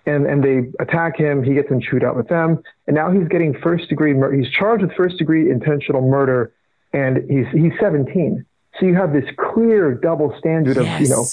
[0.08, 1.44] And, and they attack him.
[1.44, 4.16] He gets in shootout with them, and now he's getting first degree.
[4.36, 6.54] He's charged with first degree intentional murder,
[6.94, 8.46] and he's he's 17.
[8.80, 10.96] So you have this clear double standard yes.
[10.96, 11.26] of you know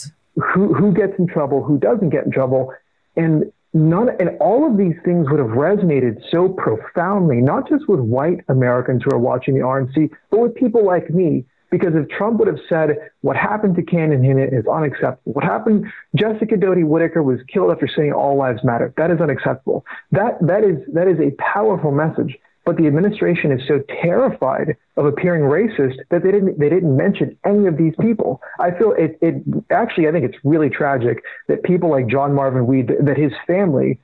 [0.53, 2.75] who who gets in trouble, who doesn't get in trouble,
[3.17, 8.01] and none and all of these things would have resonated so profoundly, not just with
[8.01, 11.45] white Americans who are watching the RNC, but with people like me.
[11.75, 15.87] Because if Trump would have said what happened to Cannon Hinnant is unacceptable, what happened,
[16.15, 18.95] Jessica Doty Whitaker was killed after saying all lives matter.
[18.97, 19.85] That is unacceptable.
[20.13, 22.39] That that is that is a powerful message.
[22.65, 27.37] But the administration is so terrified of appearing racist that they didn't they didn't mention
[27.45, 28.41] any of these people.
[28.61, 32.69] I feel it it actually I think it's really tragic that people like John Marvin
[32.69, 33.99] Weed that his family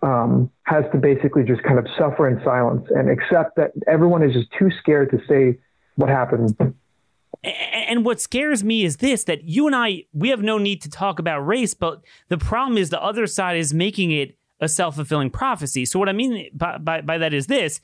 [0.00, 4.32] um, has to basically just kind of suffer in silence and accept that everyone is
[4.32, 5.58] just too scared to say
[5.96, 6.56] what happened.
[7.44, 10.90] And what scares me is this that you and I, we have no need to
[10.90, 14.94] talk about race, but the problem is the other side is making it a self
[14.94, 15.84] fulfilling prophecy.
[15.84, 17.80] So, what I mean by, by, by that is this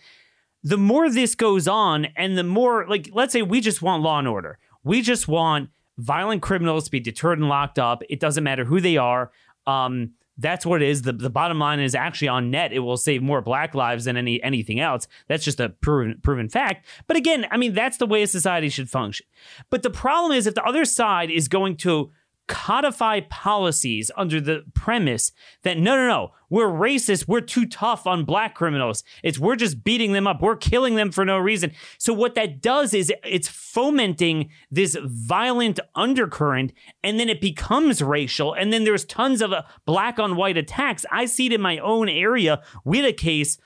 [0.62, 4.18] the more this goes on, and the more, like, let's say we just want law
[4.18, 8.02] and order, we just want violent criminals to be deterred and locked up.
[8.08, 9.30] It doesn't matter who they are.
[9.66, 11.02] Um, that's what it is.
[11.02, 14.16] The, the bottom line is actually on net, it will save more black lives than
[14.16, 15.06] any anything else.
[15.26, 16.86] That's just a proven proven fact.
[17.06, 19.26] But again, I mean, that's the way a society should function.
[19.70, 22.12] But the problem is if the other side is going to
[22.48, 25.30] codify policies under the premise
[25.62, 27.28] that no, no, no, we're racist.
[27.28, 29.04] We're too tough on black criminals.
[29.22, 30.42] It's we're just beating them up.
[30.42, 31.72] We're killing them for no reason.
[31.98, 36.72] So what that does is it's fomenting this violent undercurrent
[37.04, 38.54] and then it becomes racial.
[38.54, 41.04] And then there's tons of uh, black on white attacks.
[41.12, 43.58] I see it in my own area with a case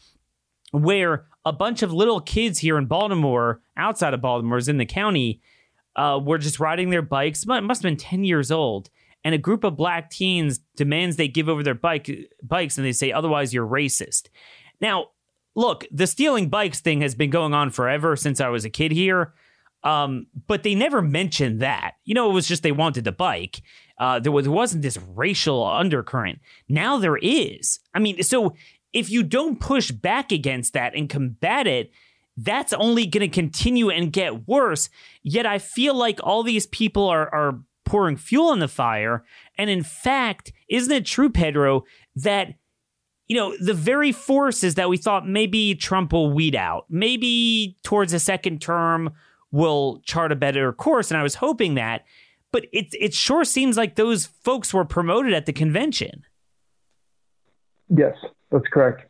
[0.73, 4.87] where a bunch of little kids here in Baltimore, outside of Baltimore, is in the
[4.87, 5.41] county,
[5.97, 7.45] uh, were just riding their bikes.
[7.45, 8.91] It must have been 10 years old.
[9.25, 12.11] And a group of black teens demands they give over their bike
[12.43, 14.29] bikes and they say, otherwise, you're racist.
[14.81, 15.11] Now,
[15.55, 18.91] look, the stealing bikes thing has been going on forever since I was a kid
[18.93, 19.35] here.
[19.85, 21.95] Um, but they never mentioned that.
[22.05, 23.63] You know, it was just they wanted the bike.
[23.99, 26.41] Uh, there, was, there wasn't this racial undercurrent.
[26.69, 27.81] Now there is.
[27.95, 28.55] I mean, so
[28.93, 31.91] if you don't push back against that and combat it,
[32.37, 34.89] that's only going to continue and get worse.
[35.23, 39.25] Yet I feel like all these people are, are pouring fuel on the fire.
[39.59, 41.85] And in fact, isn't it true, Pedro,
[42.17, 42.55] that
[43.29, 48.13] you know, the very forces that we thought maybe Trump will weed out, maybe towards
[48.13, 49.11] a second term
[49.51, 51.11] will chart a better course.
[51.11, 52.05] And I was hoping that,
[52.51, 56.25] but it, it sure seems like those folks were promoted at the convention.
[57.89, 58.15] Yes,
[58.51, 59.09] that's correct.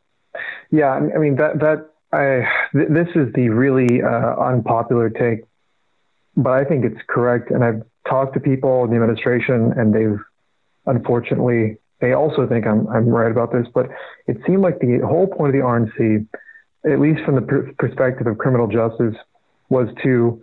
[0.71, 5.45] Yeah, I mean, that, that I, th- this is the really uh, unpopular take,
[6.37, 7.51] but I think it's correct.
[7.51, 10.21] And I've talked to people in the administration, and they've
[10.87, 13.67] unfortunately they also think I'm I'm right about this.
[13.73, 13.89] But
[14.27, 16.27] it seemed like the whole point of the RNC,
[16.93, 19.15] at least from the pr- perspective of criminal justice,
[19.69, 20.43] was to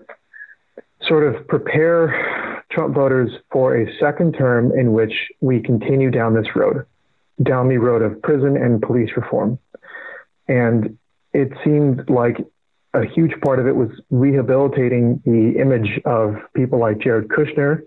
[1.07, 6.55] sort of prepare Trump voters for a second term in which we continue down this
[6.55, 6.85] road,
[7.43, 9.59] down the road of prison and police reform.
[10.47, 10.97] And
[11.33, 12.37] it seemed like
[12.93, 17.83] a huge part of it was rehabilitating the image of people like Jared Kushner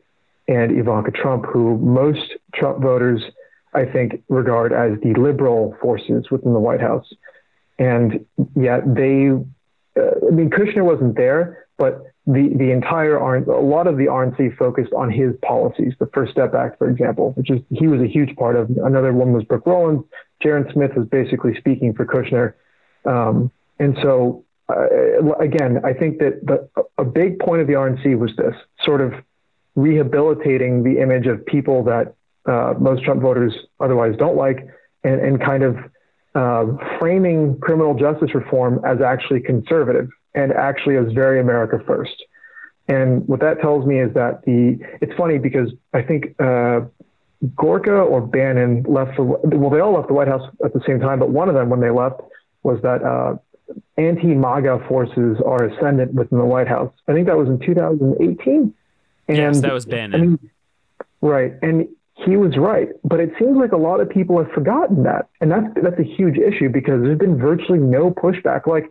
[0.48, 3.22] and Ivanka Trump, who most Trump voters,
[3.74, 7.08] I think, regard as the liberal forces within the White House.
[7.78, 8.24] And
[8.54, 9.30] yet they,
[9.96, 14.04] uh, I mean, Kushner wasn't there, but the, the entire RNC, a lot of the
[14.04, 18.00] RNC focused on his policies, the First Step Act, for example, which is he was
[18.00, 18.70] a huge part of.
[18.84, 20.04] Another one was Brooke Rollins.
[20.44, 22.54] Ja'Ron Smith was basically speaking for Kushner.
[23.04, 28.18] Um, and so, uh, again, I think that the, a big point of the RNC
[28.18, 29.12] was this sort of
[29.74, 32.14] rehabilitating the image of people that
[32.46, 34.66] uh, most Trump voters otherwise don't like,
[35.04, 35.76] and, and kind of
[36.34, 36.64] uh,
[36.98, 42.24] framing criminal justice reform as actually conservative and actually as very America first.
[42.88, 46.80] And what that tells me is that the it's funny because I think uh,
[47.56, 51.00] Gorka or Bannon left the well, they all left the White House at the same
[51.00, 52.20] time, but one of them when they left
[52.62, 53.36] was that uh,
[53.96, 56.92] anti-MAGA forces are ascendant within the White House.
[57.08, 58.74] I think that was in 2018.
[59.28, 60.14] And, yes, that was Bannon.
[60.14, 60.50] I mean,
[61.20, 61.88] right, and
[62.26, 65.50] he was right, but it seems like a lot of people have forgotten that, and
[65.50, 68.66] that's that's a huge issue because there's been virtually no pushback.
[68.66, 68.90] Like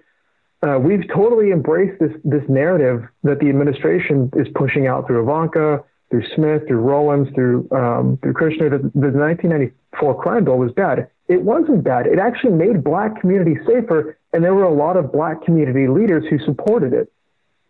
[0.64, 5.84] uh, we've totally embraced this this narrative that the administration is pushing out through Ivanka,
[6.10, 8.70] through Smith, through Rollins, through um, through Kushner.
[8.70, 11.10] That the 1994 crime bill was bad.
[11.32, 12.08] It wasn't bad.
[12.08, 16.26] It actually made black communities safer, and there were a lot of black community leaders
[16.30, 17.12] who supported it.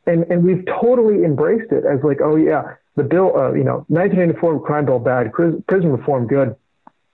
[0.08, 3.86] And and we've totally embraced it as like, oh yeah, the bill, uh, you know,
[3.88, 6.56] 1994 crime bill bad, prison reform good.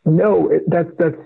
[0.05, 1.17] No, it, that's that's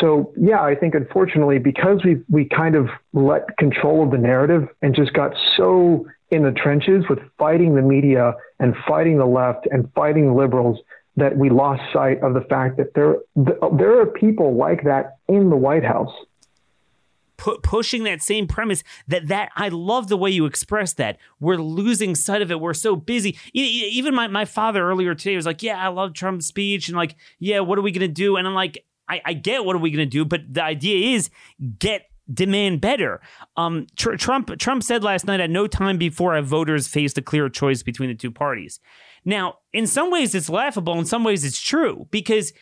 [0.00, 0.62] so yeah.
[0.62, 5.12] I think unfortunately because we we kind of let control of the narrative and just
[5.12, 10.34] got so in the trenches with fighting the media and fighting the left and fighting
[10.34, 10.78] liberals
[11.18, 15.50] that we lost sight of the fact that there there are people like that in
[15.50, 16.12] the White House.
[17.36, 21.18] Pu- pushing that same premise that that I love the way you express that.
[21.38, 22.60] We're losing sight of it.
[22.60, 23.38] We're so busy.
[23.52, 27.14] Even my, my father earlier today was like, "Yeah, I love Trump's speech," and like,
[27.38, 29.90] "Yeah, what are we gonna do?" And I'm like, I, I get what are we
[29.90, 31.30] gonna do, but the idea is
[31.78, 33.20] get demand better.
[33.56, 37.22] Um, tr- Trump Trump said last night at no time before have voters faced a
[37.22, 38.80] clear choice between the two parties.
[39.28, 40.98] Now, in some ways, it's laughable.
[40.98, 42.54] In some ways, it's true because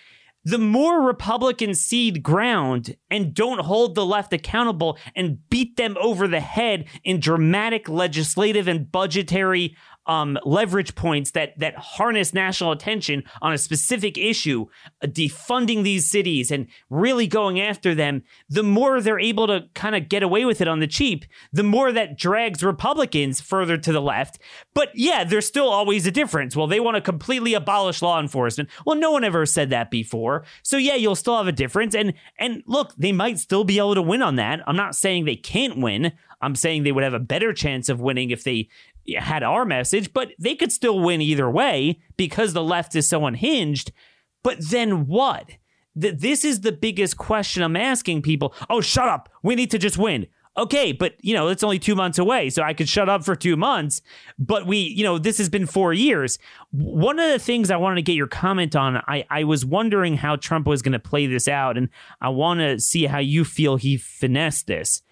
[0.43, 6.27] the more Republicans cede ground and don't hold the left accountable and beat them over
[6.27, 13.25] the head in dramatic legislative and budgetary um, leverage points that that harness national attention
[13.43, 14.67] on a specific issue,
[15.03, 19.95] uh, defunding these cities and really going after them, the more they're able to kind
[19.95, 23.93] of get away with it on the cheap, the more that drags Republicans further to
[23.93, 24.39] the left.
[24.75, 26.55] But yeah, there's still always a difference.
[26.55, 28.69] Well, they want to completely abolish law enforcement.
[28.85, 30.45] Well, no one ever said that before.
[30.63, 31.95] So yeah, you'll still have a difference.
[31.95, 34.61] And and look, they might still be able to win on that.
[34.67, 36.13] I'm not saying they can't win.
[36.41, 38.69] I'm saying they would have a better chance of winning if they
[39.19, 43.27] had our message, but they could still win either way because the left is so
[43.27, 43.93] unhinged.
[44.43, 45.51] But then what?
[45.97, 48.55] this is the biggest question I'm asking people.
[48.69, 49.31] Oh, shut up.
[49.43, 50.27] We need to just win.
[50.59, 53.37] Okay, but you know, it's only two months away, so I could shut up for
[53.37, 54.01] two months.
[54.39, 56.39] But we, you know, this has been four years.
[56.71, 60.17] One of the things I wanted to get your comment on, I, I was wondering
[60.17, 61.91] how Trump was going to play this out, and
[62.23, 65.03] I want to see how you feel he finessed this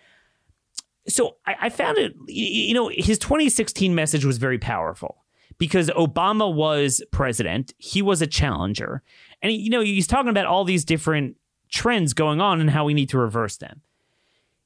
[1.08, 5.24] so I, I found it, you know, his 2016 message was very powerful
[5.58, 9.02] because Obama was president, he was a challenger,
[9.42, 11.36] and you know he's talking about all these different
[11.70, 13.82] trends going on and how we need to reverse them.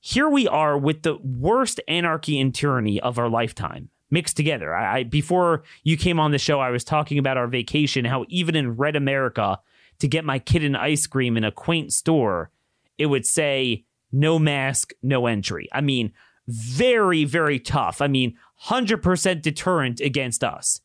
[0.01, 4.74] Here we are with the worst anarchy and tyranny of our lifetime mixed together.
[4.74, 8.24] I, I before you came on the show, I was talking about our vacation, how
[8.28, 9.59] even in Red America,
[9.99, 12.51] to get my kid an ice cream in a quaint store,
[12.97, 15.68] it would say no mask, no entry.
[15.72, 16.12] I mean,
[16.49, 18.01] very, very tough.
[18.01, 20.80] I mean, 100% deterrent against us.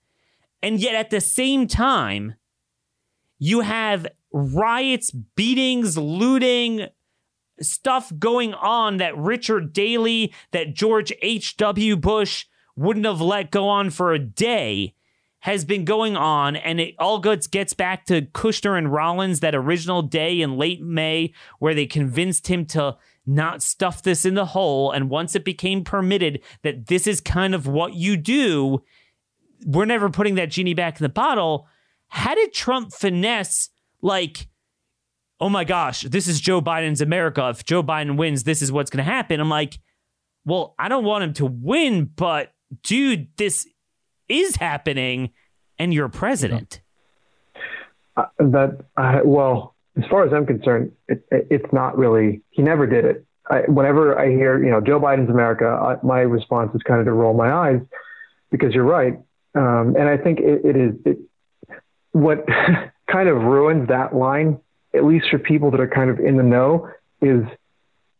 [0.61, 2.35] And yet at the same time,
[3.39, 6.87] you have riots, beatings, looting,
[7.61, 11.97] stuff going on that Richard Daley, that George H.W.
[11.97, 12.45] Bush
[12.75, 14.95] wouldn't have let go on for a day
[15.39, 19.53] has been going on, and it all gets gets back to Kushner and Rollins that
[19.53, 22.95] original day in late May where they convinced him to
[23.25, 24.91] not stuff this in the hole.
[24.91, 28.83] And once it became permitted that this is kind of what you do,
[29.65, 31.67] we're never putting that genie back in the bottle.
[32.07, 33.69] How did Trump finesse,
[34.01, 34.47] like,
[35.39, 37.49] oh my gosh, this is Joe Biden's America.
[37.49, 39.39] If Joe Biden wins, this is what's going to happen?
[39.39, 39.79] I'm like,
[40.45, 42.53] well, I don't want him to win, but
[42.83, 43.67] dude, this
[44.27, 45.31] is happening
[45.79, 46.81] and you're president.
[48.15, 52.41] Uh, that, uh, well, as far as I'm concerned, it, it, it's not really.
[52.49, 53.25] He never did it.
[53.49, 57.05] I, whenever I hear, you know, Joe Biden's America, I, my response is kind of
[57.05, 57.81] to roll my eyes
[58.51, 59.13] because you're right,
[59.55, 60.95] um, and I think it, it is.
[61.05, 61.17] It,
[62.11, 62.45] what
[63.11, 64.59] kind of ruins that line,
[64.93, 66.89] at least for people that are kind of in the know,
[67.21, 67.43] is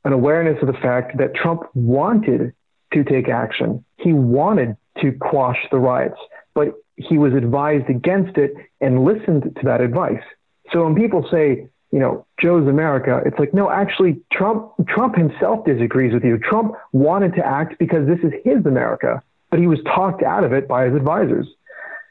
[0.04, 2.54] an awareness of the fact that Trump wanted
[2.94, 3.86] to take action.
[3.98, 6.20] He wanted to quash the riots,
[6.54, 10.24] but he was advised against it and listened to that advice.
[10.72, 15.66] So when people say, you know, Joe's America, it's like, no, actually, Trump, Trump himself
[15.66, 16.40] disagrees with you.
[16.40, 20.54] Trump wanted to act because this is his America, but he was talked out of
[20.54, 21.48] it by his advisors.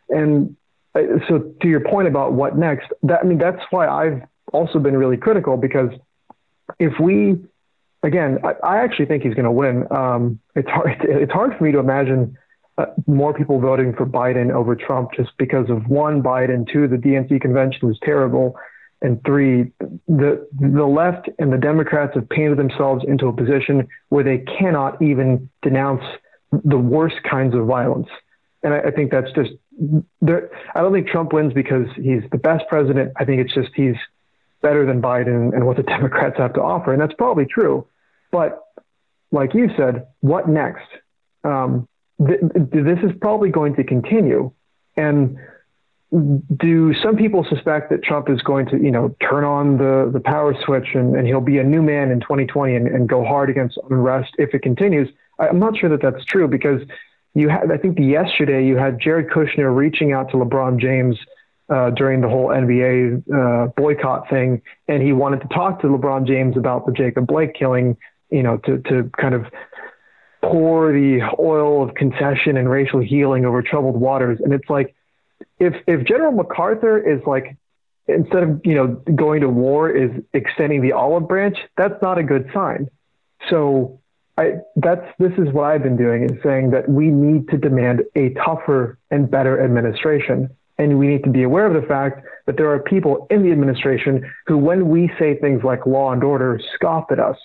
[0.09, 0.57] And
[0.95, 4.23] uh, so, to your point about what next, that, I mean, that's why I've
[4.53, 5.91] also been really critical because
[6.79, 7.43] if we,
[8.03, 9.91] again, I, I actually think he's going to win.
[9.91, 10.97] Um, it's hard.
[11.03, 12.37] It's hard for me to imagine
[12.79, 16.97] uh, more people voting for Biden over Trump just because of one, Biden, two, the
[16.97, 18.57] DNC convention was terrible,
[19.03, 19.73] and three,
[20.07, 25.03] the the left and the Democrats have painted themselves into a position where they cannot
[25.03, 26.05] even denounce
[26.65, 28.09] the worst kinds of violence.
[28.63, 29.51] And I, I think that's just.
[30.25, 33.13] I don't think Trump wins because he's the best president.
[33.17, 33.97] I think it's just he's
[34.61, 37.87] better than Biden and what the Democrats have to offer, and that's probably true.
[38.31, 38.63] But
[39.33, 40.87] like you said, what next?
[41.43, 41.89] Um,
[42.27, 44.53] th- this is probably going to continue.
[44.97, 45.39] And
[46.57, 50.21] do some people suspect that Trump is going to, you know, turn on the, the
[50.21, 53.49] power switch and, and he'll be a new man in 2020 and, and go hard
[53.49, 55.09] against unrest if it continues?
[55.39, 56.83] I'm not sure that that's true because
[57.35, 61.17] you had, I think yesterday you had Jared Kushner reaching out to LeBron James
[61.71, 66.27] uh, during the whole NBA uh, boycott thing, and he wanted to talk to LeBron
[66.27, 67.97] James about the Jacob Blake killing,
[68.31, 69.47] you know, to to kind of
[70.43, 74.41] pour the oil of concession and racial healing over troubled waters.
[74.43, 74.95] And it's like,
[75.59, 77.57] if if General MacArthur is like,
[78.07, 82.23] instead of you know going to war, is extending the olive branch, that's not a
[82.23, 82.89] good sign.
[83.49, 83.99] So.
[84.39, 88.05] I, that's this is what I've been doing is saying that we need to demand
[88.17, 92.57] a tougher and better administration and we need to be aware of the fact that
[92.57, 96.61] there are people in the administration who, when we say things like law and order,
[96.75, 97.37] scoff at us.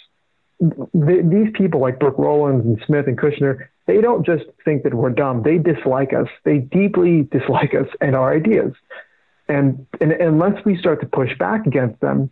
[0.59, 5.11] These people like Brooke Rollins and Smith and Kushner, they don't just think that we're
[5.11, 5.43] dumb.
[5.43, 6.27] They dislike us.
[6.43, 8.73] They deeply dislike us and our ideas.
[9.47, 12.29] And, and unless we start to push back against them,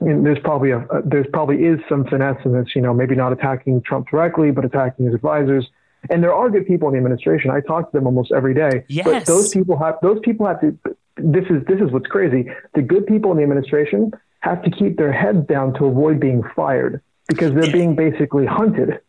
[0.00, 3.32] and there's probably a, there's probably is some finesse in this, you know, maybe not
[3.32, 5.68] attacking Trump directly, but attacking his advisors
[6.08, 7.50] and there are good people in the administration.
[7.50, 8.84] I talk to them almost every day.
[8.88, 9.04] Yes.
[9.04, 10.76] But those people have those people have to
[11.16, 12.48] this is this is what's crazy.
[12.74, 16.42] The good people in the administration have to keep their heads down to avoid being
[16.56, 19.00] fired because they're being basically hunted.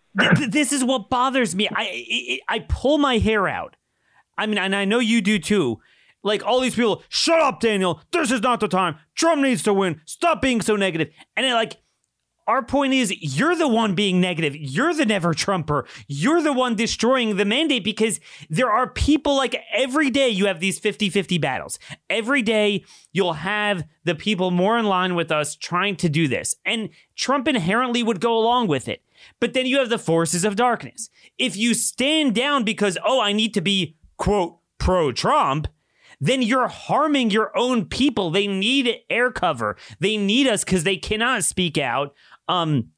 [0.49, 1.67] This is what bothers me.
[1.73, 3.75] I I pull my hair out.
[4.37, 5.79] I mean, and I know you do too.
[6.23, 8.01] Like all these people, shut up, Daniel.
[8.11, 8.97] This is not the time.
[9.15, 10.01] Trump needs to win.
[10.05, 11.09] Stop being so negative.
[11.35, 11.77] And it like
[12.47, 14.55] our point is you're the one being negative.
[14.55, 15.85] You're the never Trumper.
[16.07, 18.19] You're the one destroying the mandate because
[18.49, 21.79] there are people like every day you have these 50 50 battles.
[22.09, 26.55] Every day you'll have the people more in line with us trying to do this.
[26.65, 29.03] And Trump inherently would go along with it.
[29.39, 31.09] But then you have the forces of darkness.
[31.37, 35.67] If you stand down because, oh, I need to be, quote, pro Trump,
[36.21, 38.29] then you're harming your own people.
[38.29, 39.75] They need air cover.
[39.99, 42.13] They need us because they cannot speak out.
[42.47, 42.91] Um,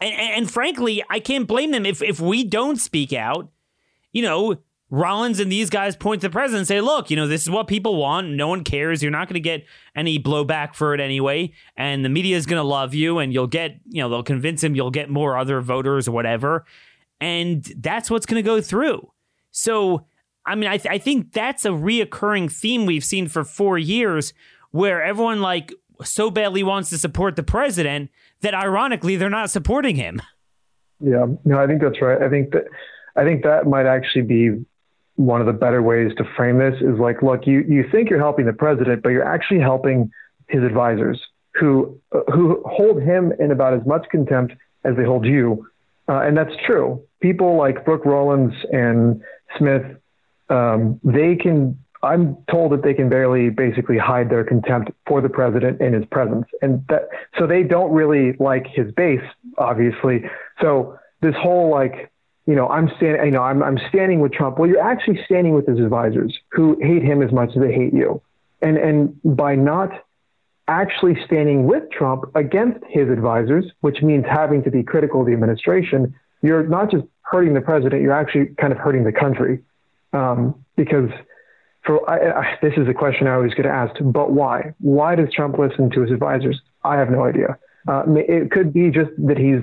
[0.00, 3.50] and, and frankly, I can't blame them if if we don't speak out.
[4.12, 4.56] You know,
[4.90, 7.50] Rollins and these guys point to the president and say, look, you know, this is
[7.50, 8.28] what people want.
[8.28, 9.02] No one cares.
[9.02, 9.64] You're not going to get
[9.96, 11.52] any blowback for it anyway.
[11.76, 14.62] And the media is going to love you and you'll get, you know, they'll convince
[14.62, 16.64] him you'll get more other voters or whatever.
[17.20, 19.10] And that's what's going to go through.
[19.50, 20.06] So,
[20.46, 24.32] I mean, I, th- I think that's a reoccurring theme we've seen for four years
[24.70, 25.72] where everyone like
[26.04, 28.10] so badly wants to support the president
[28.42, 30.22] that ironically they're not supporting him.
[31.00, 32.22] Yeah, no, I think that's right.
[32.22, 32.64] I think that
[33.16, 34.64] I think that might actually be
[35.16, 38.18] one of the better ways to frame this is like, look, you you think you're
[38.18, 40.10] helping the president, but you're actually helping
[40.48, 41.20] his advisors
[41.54, 45.66] who uh, who hold him in about as much contempt as they hold you,
[46.08, 47.02] uh, and that's true.
[47.20, 49.22] People like Brooke Rollins and
[49.58, 49.82] Smith,
[50.48, 55.28] um, they can I'm told that they can barely basically hide their contempt for the
[55.28, 56.46] president in his presence.
[56.62, 59.24] And that, so they don't really like his base,
[59.58, 60.24] obviously.
[60.60, 62.10] So this whole like,
[62.46, 64.58] you know, I'm standing, you know, I'm, I'm standing with Trump.
[64.58, 67.92] Well, you're actually standing with his advisors who hate him as much as they hate
[67.92, 68.22] you.
[68.62, 69.90] And, and by not
[70.68, 75.32] actually standing with Trump against his advisors, which means having to be critical of the
[75.32, 79.60] administration, you're not just hurting the president, you're actually kind of hurting the country.
[80.16, 81.10] Um, because
[81.84, 84.74] for I, I, this is a question I always get asked, but why?
[84.80, 86.60] Why does Trump listen to his advisors?
[86.84, 87.58] I have no idea.
[87.88, 89.60] Uh, it could be just that he's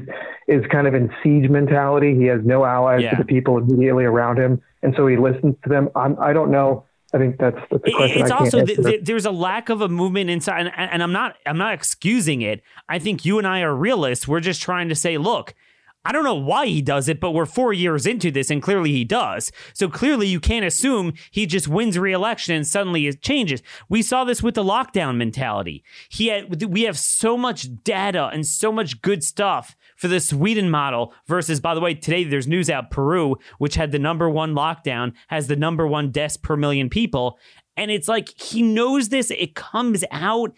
[0.47, 2.15] is kind of in siege mentality.
[2.15, 3.11] He has no allies yeah.
[3.11, 5.89] to the people immediately around him, and so he listens to them.
[5.95, 6.85] I'm, I do not know.
[7.13, 8.21] I think that's, that's the question.
[8.23, 8.65] It's also
[9.01, 12.63] there's a lack of a movement inside, and, and I'm not I'm not excusing it.
[12.87, 14.27] I think you and I are realists.
[14.27, 15.53] We're just trying to say, look,
[16.05, 18.91] I don't know why he does it, but we're four years into this and clearly
[18.91, 19.51] he does.
[19.73, 23.61] So clearly you can't assume he just wins re-election and suddenly it changes.
[23.87, 25.83] We saw this with the lockdown mentality.
[26.09, 30.69] He had, we have so much data and so much good stuff for the Sweden
[30.69, 34.53] model versus, by the way, today there's news out Peru, which had the number one
[34.53, 37.39] lockdown, has the number one deaths per million people.
[37.77, 39.31] And it's like he knows this.
[39.31, 40.53] It comes out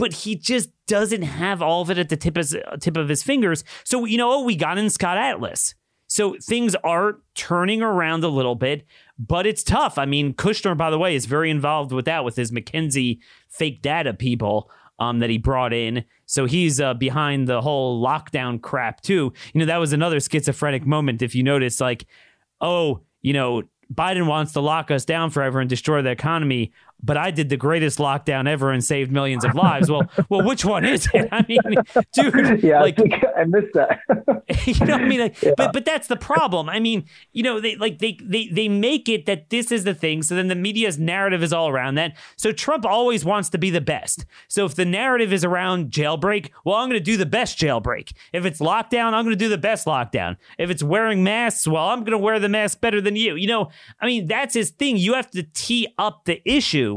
[0.00, 3.22] but he just doesn't have all of it at the tip of, tip of his
[3.22, 3.64] fingers.
[3.84, 5.74] So, you know, we got in Scott Atlas.
[6.08, 8.84] So things are turning around a little bit,
[9.16, 9.96] but it's tough.
[9.96, 13.80] I mean, Kushner, by the way, is very involved with that with his McKinsey fake
[13.80, 14.68] data people
[14.98, 16.04] um, that he brought in.
[16.26, 19.32] So he's uh, behind the whole lockdown crap too.
[19.54, 21.22] You know, that was another schizophrenic moment.
[21.22, 22.06] If you notice, like,
[22.60, 23.62] oh, you know,
[23.94, 26.72] Biden wants to lock us down forever and destroy the economy.
[27.02, 29.90] But I did the greatest lockdown ever and saved millions of lives.
[29.90, 31.28] Well, well, which one is it?
[31.32, 31.60] I mean,
[32.12, 34.00] dude, yeah, like I, I missed that.
[34.66, 35.52] you know, what I mean, like, yeah.
[35.56, 36.68] but but that's the problem.
[36.68, 39.94] I mean, you know, they like they they they make it that this is the
[39.94, 40.22] thing.
[40.22, 42.16] So then the media's narrative is all around that.
[42.36, 44.24] So Trump always wants to be the best.
[44.48, 48.12] So if the narrative is around jailbreak, well, I'm going to do the best jailbreak.
[48.32, 50.36] If it's lockdown, I'm going to do the best lockdown.
[50.58, 53.36] If it's wearing masks, well, I'm going to wear the mask better than you.
[53.36, 53.70] You know,
[54.00, 54.96] I mean, that's his thing.
[54.96, 56.89] You have to tee up the issue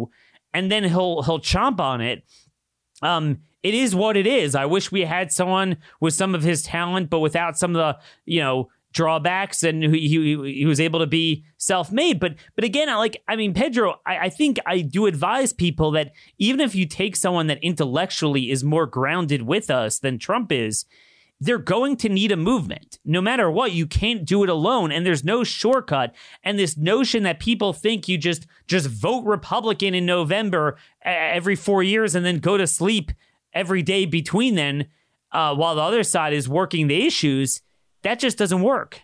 [0.53, 2.23] and then he'll he'll chomp on it.
[3.01, 4.55] Um, it is what it is.
[4.55, 8.01] I wish we had someone with some of his talent, but without some of the
[8.25, 12.19] you know drawbacks, and he he, he was able to be self made.
[12.19, 13.99] But but again, I like I mean Pedro.
[14.05, 18.51] I, I think I do advise people that even if you take someone that intellectually
[18.51, 20.85] is more grounded with us than Trump is,
[21.39, 22.99] they're going to need a movement.
[23.03, 26.15] No matter what, you can't do it alone and there's no shortcut.
[26.43, 31.83] And this notion that people think you just just vote Republican in November every 4
[31.83, 33.11] years and then go to sleep
[33.53, 34.87] every day between then
[35.33, 37.61] uh, while the other side is working the issues,
[38.03, 39.01] that just doesn't work.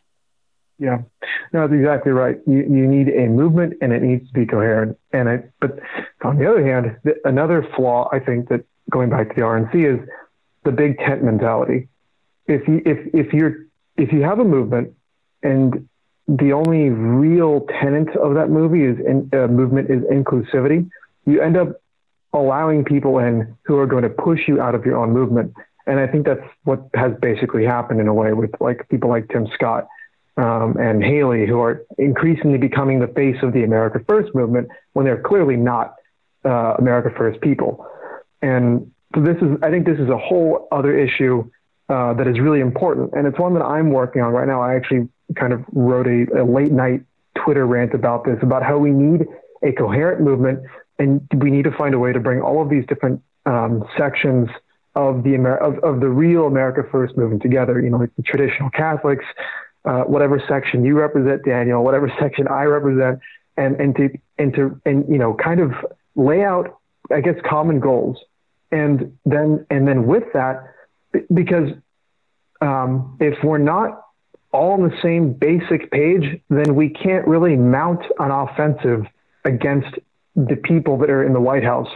[0.77, 0.99] Yeah,
[1.51, 2.38] no, that's exactly right.
[2.47, 4.97] You, you need a movement and it needs to be coherent.
[5.11, 5.80] And I, but
[6.23, 10.07] on the other hand, another flaw I think that going back to the RNC is
[10.63, 11.89] the big tent mentality
[12.49, 13.65] if you if if you're
[13.97, 14.93] if you have a movement
[15.43, 15.87] and
[16.27, 20.89] the only real tenet of that movie is in, uh, movement is inclusivity,
[21.25, 21.81] you end up
[22.33, 25.53] allowing people in who are going to push you out of your own movement.
[25.87, 29.27] And I think that's what has basically happened in a way with like people like
[29.29, 29.87] Tim Scott
[30.37, 35.05] um, and Haley, who are increasingly becoming the face of the America First movement when
[35.05, 35.95] they're clearly not
[36.45, 37.87] uh, America First people.
[38.41, 41.49] And so this is, I think, this is a whole other issue
[41.89, 43.11] uh, that is really important.
[43.13, 44.61] And it's one that I'm working on right now.
[44.61, 47.01] I actually kind of wrote a, a late night
[47.35, 49.25] Twitter rant about this, about how we need
[49.63, 50.59] a coherent movement
[50.99, 54.49] and we need to find a way to bring all of these different um, sections
[54.95, 57.81] of the Amer- of, of the real America First movement together.
[57.81, 59.25] You know, like the traditional Catholics,
[59.85, 63.19] uh, whatever section you represent, Daniel, whatever section I represent,
[63.57, 65.71] and and to and to and you know, kind of
[66.15, 66.79] lay out,
[67.11, 68.17] I guess, common goals,
[68.71, 70.73] and then and then with that,
[71.34, 71.70] because
[72.62, 74.01] um, if we're not
[74.51, 79.05] all on the same basic page, then we can't really mount an offensive
[79.45, 79.99] against
[80.36, 81.89] the people that are in the White House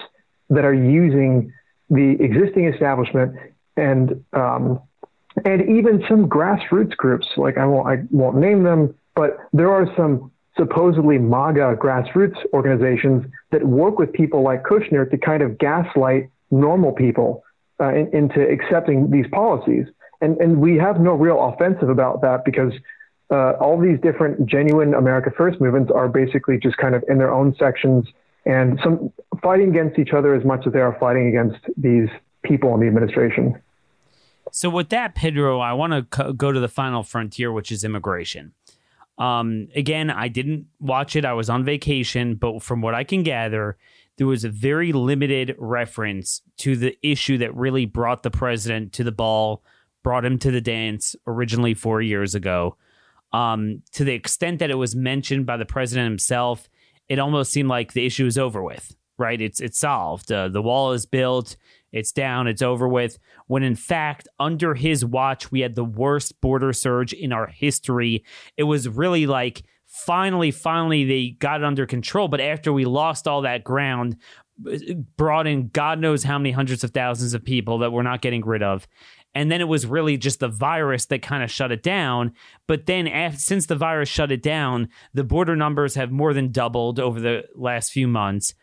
[0.50, 1.52] that are using
[1.90, 3.36] the existing establishment
[3.76, 4.80] and um,
[5.46, 7.28] and even some grassroots groups.
[7.38, 13.26] Like I won't I won't name them, but there are some supposedly MAGA grassroots organizations
[13.52, 17.44] that work with people like Kushner to kind of gaslight normal people
[17.84, 19.88] uh, in, into accepting these policies.
[20.22, 22.72] And, and we have no real offensive about that because
[23.30, 27.34] uh, all these different genuine America First movements are basically just kind of in their
[27.34, 28.06] own sections
[28.46, 29.12] and some
[29.42, 32.10] fighting against each other as much as they are fighting against these
[32.44, 33.60] people in the administration.
[34.52, 38.54] So, with that, Pedro, I want to go to the final frontier, which is immigration.
[39.18, 41.26] Um, again, I didn't watch it.
[41.26, 43.78] I was on vacation, but from what I can gather,
[44.18, 49.04] there was a very limited reference to the issue that really brought the president to
[49.04, 49.64] the ball,
[50.04, 52.78] brought him to the dance originally four years ago.
[53.32, 56.70] Um, to the extent that it was mentioned by the president himself,
[57.10, 58.96] it almost seemed like the issue is over with.
[59.18, 59.40] Right?
[59.40, 60.32] It's it's solved.
[60.32, 61.56] Uh, the wall is built.
[61.92, 62.48] It's down.
[62.48, 63.20] It's over with.
[63.46, 68.24] When in fact, under his watch, we had the worst border surge in our history.
[68.58, 72.28] It was really like finally, finally, they got it under control.
[72.28, 74.18] But after we lost all that ground,
[75.18, 78.44] brought in God knows how many hundreds of thousands of people that we're not getting
[78.44, 78.88] rid of.
[79.36, 82.34] And then it was really just the virus that kind of shut it down.
[82.68, 86.52] But then, after, since the virus shut it down, the border numbers have more than
[86.52, 88.54] doubled over the last few months.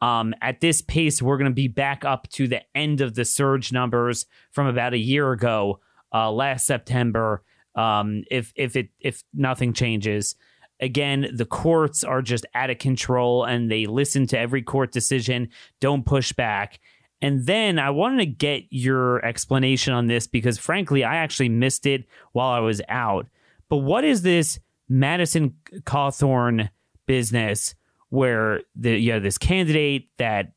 [0.00, 3.24] Um, at this pace, we're going to be back up to the end of the
[3.24, 5.80] surge numbers from about a year ago,
[6.12, 7.42] uh, last September.
[7.74, 10.36] Um, if if it if nothing changes,
[10.80, 15.50] Again, the courts are just out of control and they listen to every court decision,
[15.80, 16.80] don't push back.
[17.22, 21.86] And then I wanted to get your explanation on this because, frankly, I actually missed
[21.86, 23.26] it while I was out.
[23.68, 24.58] But what is this
[24.88, 25.54] Madison
[25.84, 26.70] Cawthorn
[27.06, 27.74] business
[28.08, 30.52] where the you know this candidate that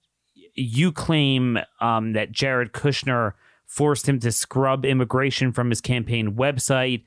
[0.55, 3.34] you claim um, that Jared Kushner
[3.65, 7.03] forced him to scrub immigration from his campaign website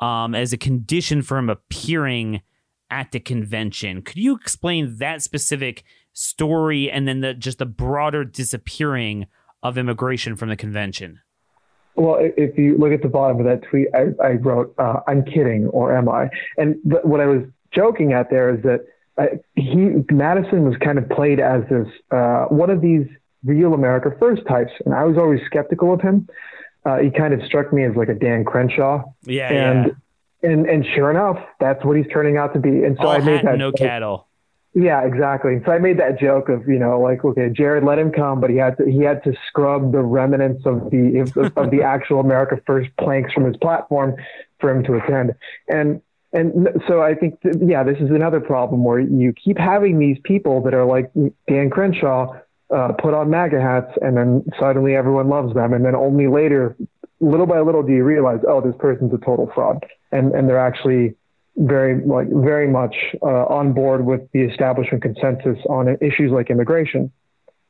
[0.00, 2.42] um, as a condition for him appearing
[2.90, 4.02] at the convention.
[4.02, 9.26] Could you explain that specific story and then the just the broader disappearing
[9.62, 11.20] of immigration from the convention?
[11.94, 15.24] Well, if you look at the bottom of that tweet, I, I wrote, uh, "I'm
[15.24, 16.28] kidding," or "Am I?"
[16.58, 18.80] And th- what I was joking at there is that
[19.54, 23.06] he Madison was kind of played as this uh, one of these
[23.44, 26.28] real America First types, and I was always skeptical of him.
[26.84, 29.02] Uh, he kind of struck me as like a Dan Crenshaw.
[29.24, 29.92] Yeah, and yeah.
[30.46, 32.84] And and sure enough, that's what he's turning out to be.
[32.84, 33.78] And so All I made that no joke.
[33.78, 34.28] cattle.
[34.74, 35.62] Yeah, exactly.
[35.64, 38.50] So I made that joke of you know like okay, Jared let him come, but
[38.50, 42.20] he had to he had to scrub the remnants of the of, of the actual
[42.20, 44.16] America First planks from his platform
[44.60, 45.34] for him to attend.
[45.68, 49.98] And and so I think th- yeah, this is another problem where you keep having
[49.98, 51.10] these people that are like
[51.48, 52.34] Dan Crenshaw
[52.74, 56.76] uh, put on MAGA hats, and then suddenly everyone loves them, and then only later,
[57.20, 60.58] little by little, do you realize, oh, this person's a total fraud, and and they're
[60.58, 61.14] actually
[61.56, 67.10] very like very much uh, on board with the establishment consensus on issues like immigration,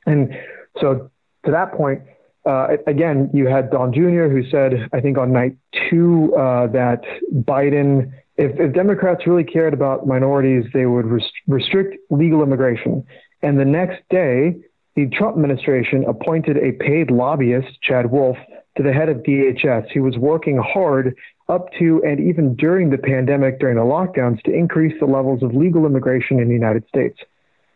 [0.06, 0.34] and
[0.80, 1.10] so
[1.44, 2.02] to that point.
[2.44, 5.56] Uh, again, you had Don Jr., who said, I think on night
[5.90, 7.02] two, uh, that
[7.34, 13.04] Biden, if, if, Democrats really cared about minorities, they would rest- restrict legal immigration.
[13.42, 14.54] And the next day,
[14.94, 18.36] the Trump administration appointed a paid lobbyist, Chad Wolf,
[18.76, 21.16] to the head of DHS, who was working hard
[21.48, 25.54] up to and even during the pandemic, during the lockdowns, to increase the levels of
[25.54, 27.18] legal immigration in the United States.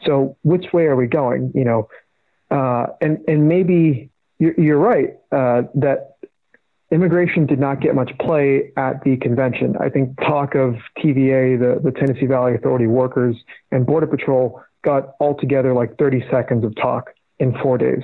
[0.07, 1.53] So, which way are we going?
[1.55, 1.89] You know,
[2.51, 6.17] uh, and and maybe you're, you're right uh, that
[6.91, 9.77] immigration did not get much play at the convention.
[9.79, 13.37] I think talk of TVA, the, the Tennessee Valley Authority workers,
[13.71, 18.03] and Border Patrol got altogether like 30 seconds of talk in four days.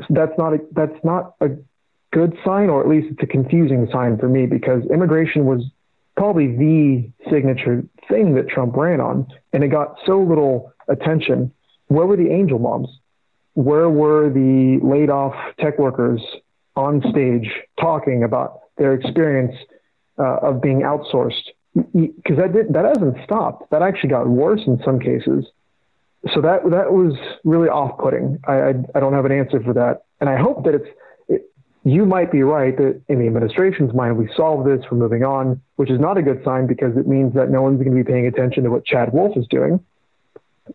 [0.00, 1.50] So that's not a, that's not a
[2.12, 5.64] good sign, or at least it's a confusing sign for me because immigration was
[6.16, 11.52] probably the signature thing that Trump ran on, and it got so little attention.
[11.86, 12.88] Where were the angel moms?
[13.54, 16.20] Where were the laid off tech workers
[16.76, 17.50] on stage
[17.80, 19.54] talking about their experience
[20.18, 21.48] uh, of being outsourced?
[21.74, 23.70] Because that that hasn't stopped.
[23.70, 25.46] That actually got worse in some cases
[26.34, 28.40] so that that was really off-putting.
[28.46, 30.88] I, I, I don't have an answer for that, and I hope that it's.
[31.82, 35.60] You might be right that in the administration's mind we solve this, we're moving on,
[35.76, 38.08] which is not a good sign because it means that no one's going to be
[38.08, 39.80] paying attention to what Chad Wolf is doing,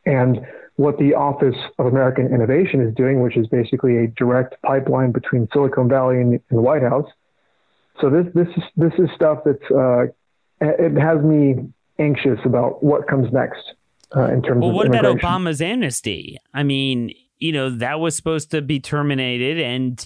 [0.06, 0.40] and
[0.78, 5.48] what the Office of American Innovation is doing, which is basically a direct pipeline between
[5.54, 7.10] Silicon Valley and, and the White House.
[8.02, 10.08] So this this is this is stuff that's uh,
[10.60, 11.56] it has me
[12.00, 13.74] anxious about what comes next
[14.16, 15.06] uh, in terms well, of what about.
[15.06, 16.38] Obama's amnesty?
[16.54, 19.60] I mean, you know, that was supposed to be terminated.
[19.60, 20.06] And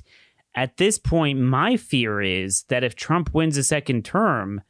[0.55, 4.61] at this point, my fear is that if Trump wins a second term,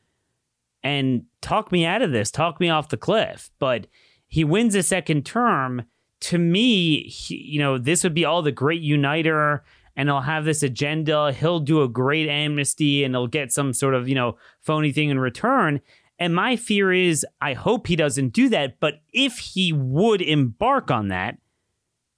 [0.84, 3.88] and talk me out of this, talk me off the cliff, but
[4.28, 5.84] he wins a second term,
[6.22, 9.64] to me, he, you know, this would be all the great uniter
[9.96, 11.32] and he'll have this agenda.
[11.32, 15.10] He'll do a great amnesty and he'll get some sort of, you know, phony thing
[15.10, 15.82] in return.
[16.18, 18.80] And my fear is, I hope he doesn't do that.
[18.80, 21.38] But if he would embark on that,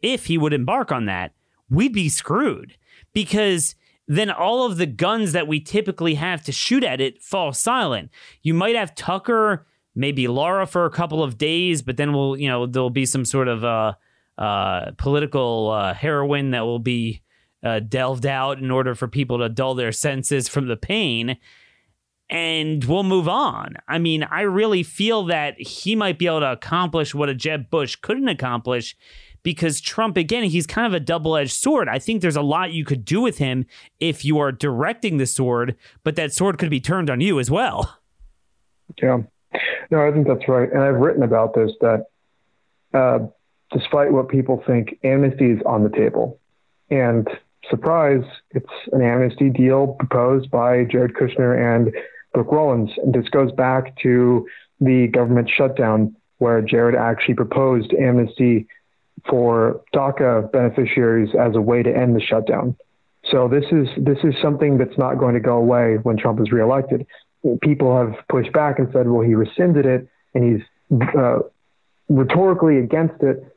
[0.01, 1.33] if he would embark on that,
[1.71, 2.75] we'd be screwed
[3.13, 3.75] because
[4.07, 8.11] then all of the guns that we typically have to shoot at it fall silent.
[8.43, 9.65] You might have Tucker,
[9.95, 13.25] maybe Laura for a couple of days, but then we'll, you know, there'll be some
[13.25, 13.93] sort of uh,
[14.37, 17.21] uh, political uh, heroin that will be
[17.63, 21.37] uh, delved out in order for people to dull their senses from the pain
[22.31, 23.75] and we'll move on.
[23.89, 27.69] I mean, I really feel that he might be able to accomplish what a Jeb
[27.69, 28.95] Bush couldn't accomplish
[29.43, 31.89] because Trump, again, he's kind of a double edged sword.
[31.89, 33.65] I think there's a lot you could do with him
[33.99, 37.49] if you are directing the sword, but that sword could be turned on you as
[37.49, 37.97] well.
[39.01, 39.21] Yeah.
[39.89, 40.71] No, I think that's right.
[40.71, 42.05] And I've written about this that
[42.93, 43.19] uh,
[43.71, 46.39] despite what people think, amnesty is on the table.
[46.89, 47.27] And
[47.69, 51.93] surprise, it's an amnesty deal proposed by Jared Kushner and
[52.33, 52.91] Brooke Rollins.
[52.97, 54.47] And this goes back to
[54.79, 58.67] the government shutdown where Jared actually proposed amnesty
[59.29, 62.75] for DACA beneficiaries as a way to end the shutdown.
[63.29, 66.51] So this is this is something that's not going to go away when Trump is
[66.51, 67.05] reelected.
[67.61, 71.39] People have pushed back and said, well, he rescinded it and he's uh,
[72.09, 73.55] rhetorically against it.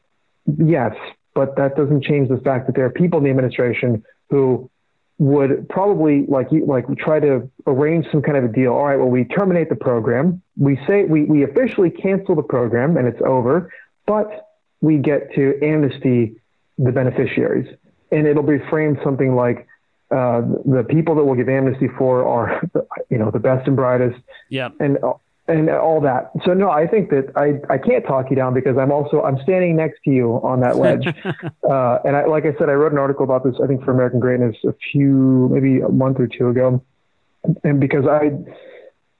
[0.58, 0.94] Yes,
[1.34, 4.70] but that doesn't change the fact that there are people in the administration who
[5.18, 8.72] would probably like like try to arrange some kind of a deal.
[8.72, 10.42] All right, well, we terminate the program.
[10.58, 13.72] We say we, we officially cancel the program and it's over,
[14.06, 14.48] but
[14.84, 16.36] we get to amnesty
[16.76, 17.74] the beneficiaries.
[18.12, 19.66] And it'll be framed something like
[20.10, 22.62] uh, the people that we'll give amnesty for are,
[23.08, 24.20] you know, the best and brightest.
[24.50, 24.68] Yeah.
[24.78, 24.98] And
[25.46, 26.30] and all that.
[26.46, 29.38] So no, I think that I, I can't talk you down because I'm also I'm
[29.42, 31.06] standing next to you on that ledge.
[31.68, 33.90] uh, and I, like I said, I wrote an article about this I think for
[33.90, 36.82] American Greatness a few maybe a month or two ago,
[37.62, 38.30] and because I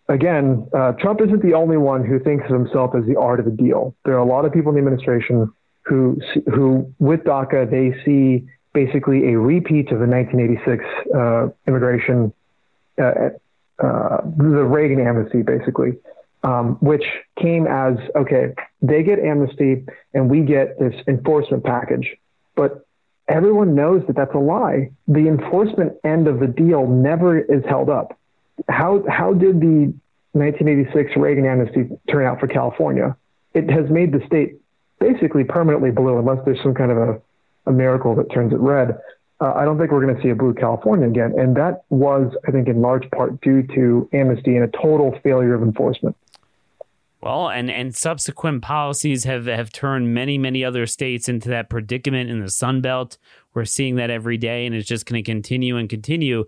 [0.09, 3.47] again, uh, Trump isn't the only one who thinks of himself as the art of
[3.47, 3.95] the deal.
[4.05, 5.53] There are a lot of people in the administration
[5.83, 6.19] who,
[6.53, 10.85] who with DACA, they see basically a repeat of the 1986
[11.15, 12.33] uh, immigration,
[13.01, 13.31] uh,
[13.83, 15.99] uh, the Reagan amnesty, basically,
[16.43, 17.05] um, which
[17.41, 22.17] came as okay, they get amnesty and we get this enforcement package.
[22.57, 22.87] But
[23.29, 24.91] everyone knows that that's a lie.
[25.09, 28.19] The enforcement end of the deal never is held up.
[28.69, 29.93] How how did the
[30.33, 33.17] 1986 Reagan amnesty turn out for California?
[33.55, 34.61] It has made the state
[34.99, 37.21] basically permanently blue, unless there's some kind of a,
[37.67, 38.99] a miracle that turns it red.
[39.41, 42.33] Uh, I don't think we're going to see a blue California again, and that was,
[42.47, 46.17] I think, in large part due to amnesty and a total failure of enforcement.
[47.21, 52.29] Well, and and subsequent policies have have turned many many other states into that predicament
[52.29, 53.17] in the Sun Belt.
[53.55, 56.45] We're seeing that every day, and it's just going to continue and continue.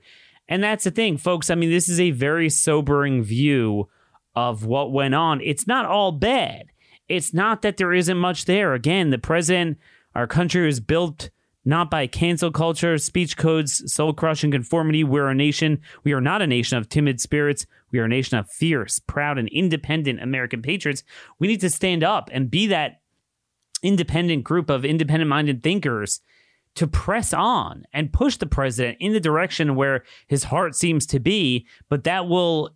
[0.48, 1.50] And that's the thing, folks.
[1.50, 3.88] I mean, this is a very sobering view
[4.34, 5.40] of what went on.
[5.40, 6.66] It's not all bad.
[7.08, 8.74] It's not that there isn't much there.
[8.74, 9.78] Again, the president,
[10.14, 11.30] our country was built
[11.64, 15.02] not by cancel culture, speech codes, soul crushing conformity.
[15.02, 15.80] We're a nation.
[16.04, 17.66] We are not a nation of timid spirits.
[17.90, 21.02] We are a nation of fierce, proud, and independent American patriots.
[21.40, 23.00] We need to stand up and be that
[23.82, 26.20] independent group of independent minded thinkers
[26.76, 31.20] to press on and push the president in the direction where his heart seems to
[31.20, 32.70] be, but that will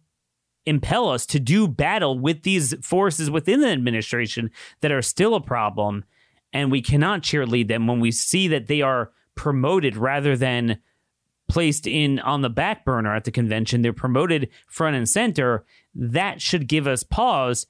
[0.66, 4.50] impel us to do battle with these forces within the administration
[4.82, 6.04] that are still a problem
[6.52, 10.78] and we cannot cheerlead them when we see that they are promoted rather than
[11.48, 13.82] placed in on the back burner at the convention.
[13.82, 15.64] They're promoted front and center.
[15.94, 17.66] That should give us pause.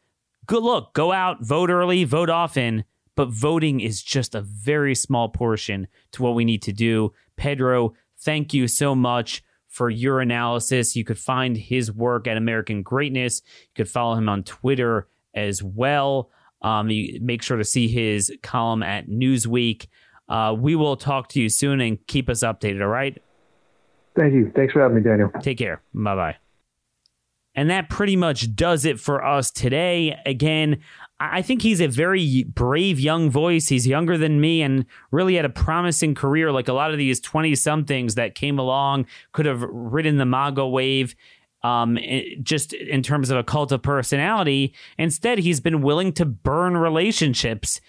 [0.46, 2.84] Good look, go out, vote early, vote often,
[3.16, 7.12] but voting is just a very small portion to what we need to do.
[7.36, 10.96] Pedro, thank you so much for your analysis.
[10.96, 13.42] You could find his work at American Greatness.
[13.62, 16.30] You could follow him on Twitter as well.
[16.62, 19.86] Um, you make sure to see his column at Newsweek.
[20.28, 22.82] Uh, we will talk to you soon and keep us updated.
[22.82, 23.20] All right.
[24.16, 24.52] Thank you.
[24.54, 25.30] Thanks for having me, Daniel.
[25.40, 25.82] Take care.
[25.94, 26.36] Bye bye.
[27.54, 30.16] And that pretty much does it for us today.
[30.24, 30.82] Again,
[31.20, 33.68] I think he's a very brave young voice.
[33.68, 37.20] He's younger than me and really had a promising career, like a lot of these
[37.20, 41.14] 20 somethings that came along, could have ridden the MAGA wave
[41.62, 41.98] um,
[42.42, 44.74] just in terms of a cult of personality.
[44.96, 47.82] Instead, he's been willing to burn relationships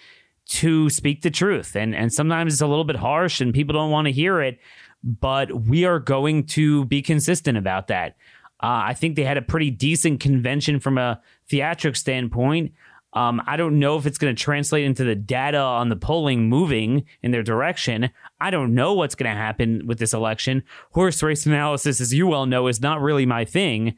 [0.48, 1.74] to speak the truth.
[1.74, 4.58] And, and sometimes it's a little bit harsh and people don't want to hear it,
[5.02, 8.16] but we are going to be consistent about that.
[8.62, 12.72] Uh, I think they had a pretty decent convention from a theatric standpoint.
[13.14, 16.48] Um, I don't know if it's going to translate into the data on the polling
[16.48, 18.10] moving in their direction.
[18.40, 20.62] I don't know what's going to happen with this election.
[20.92, 23.96] Horse race analysis, as you well know, is not really my thing.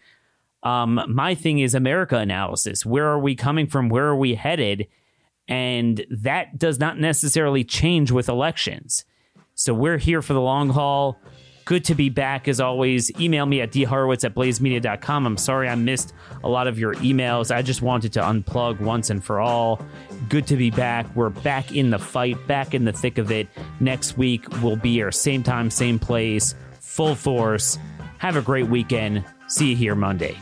[0.64, 2.84] Um, my thing is America analysis.
[2.84, 3.88] Where are we coming from?
[3.88, 4.88] Where are we headed?
[5.46, 9.04] And that does not necessarily change with elections.
[9.54, 11.20] So we're here for the long haul.
[11.64, 13.10] Good to be back as always.
[13.18, 15.26] Email me at dhorowitz at blazemedia.com.
[15.26, 16.12] I'm sorry I missed
[16.42, 17.54] a lot of your emails.
[17.54, 19.80] I just wanted to unplug once and for all.
[20.28, 21.06] Good to be back.
[21.16, 23.48] We're back in the fight, back in the thick of it.
[23.80, 27.78] Next week, we'll be here, same time, same place, full force.
[28.18, 29.24] Have a great weekend.
[29.48, 30.36] See you here Monday.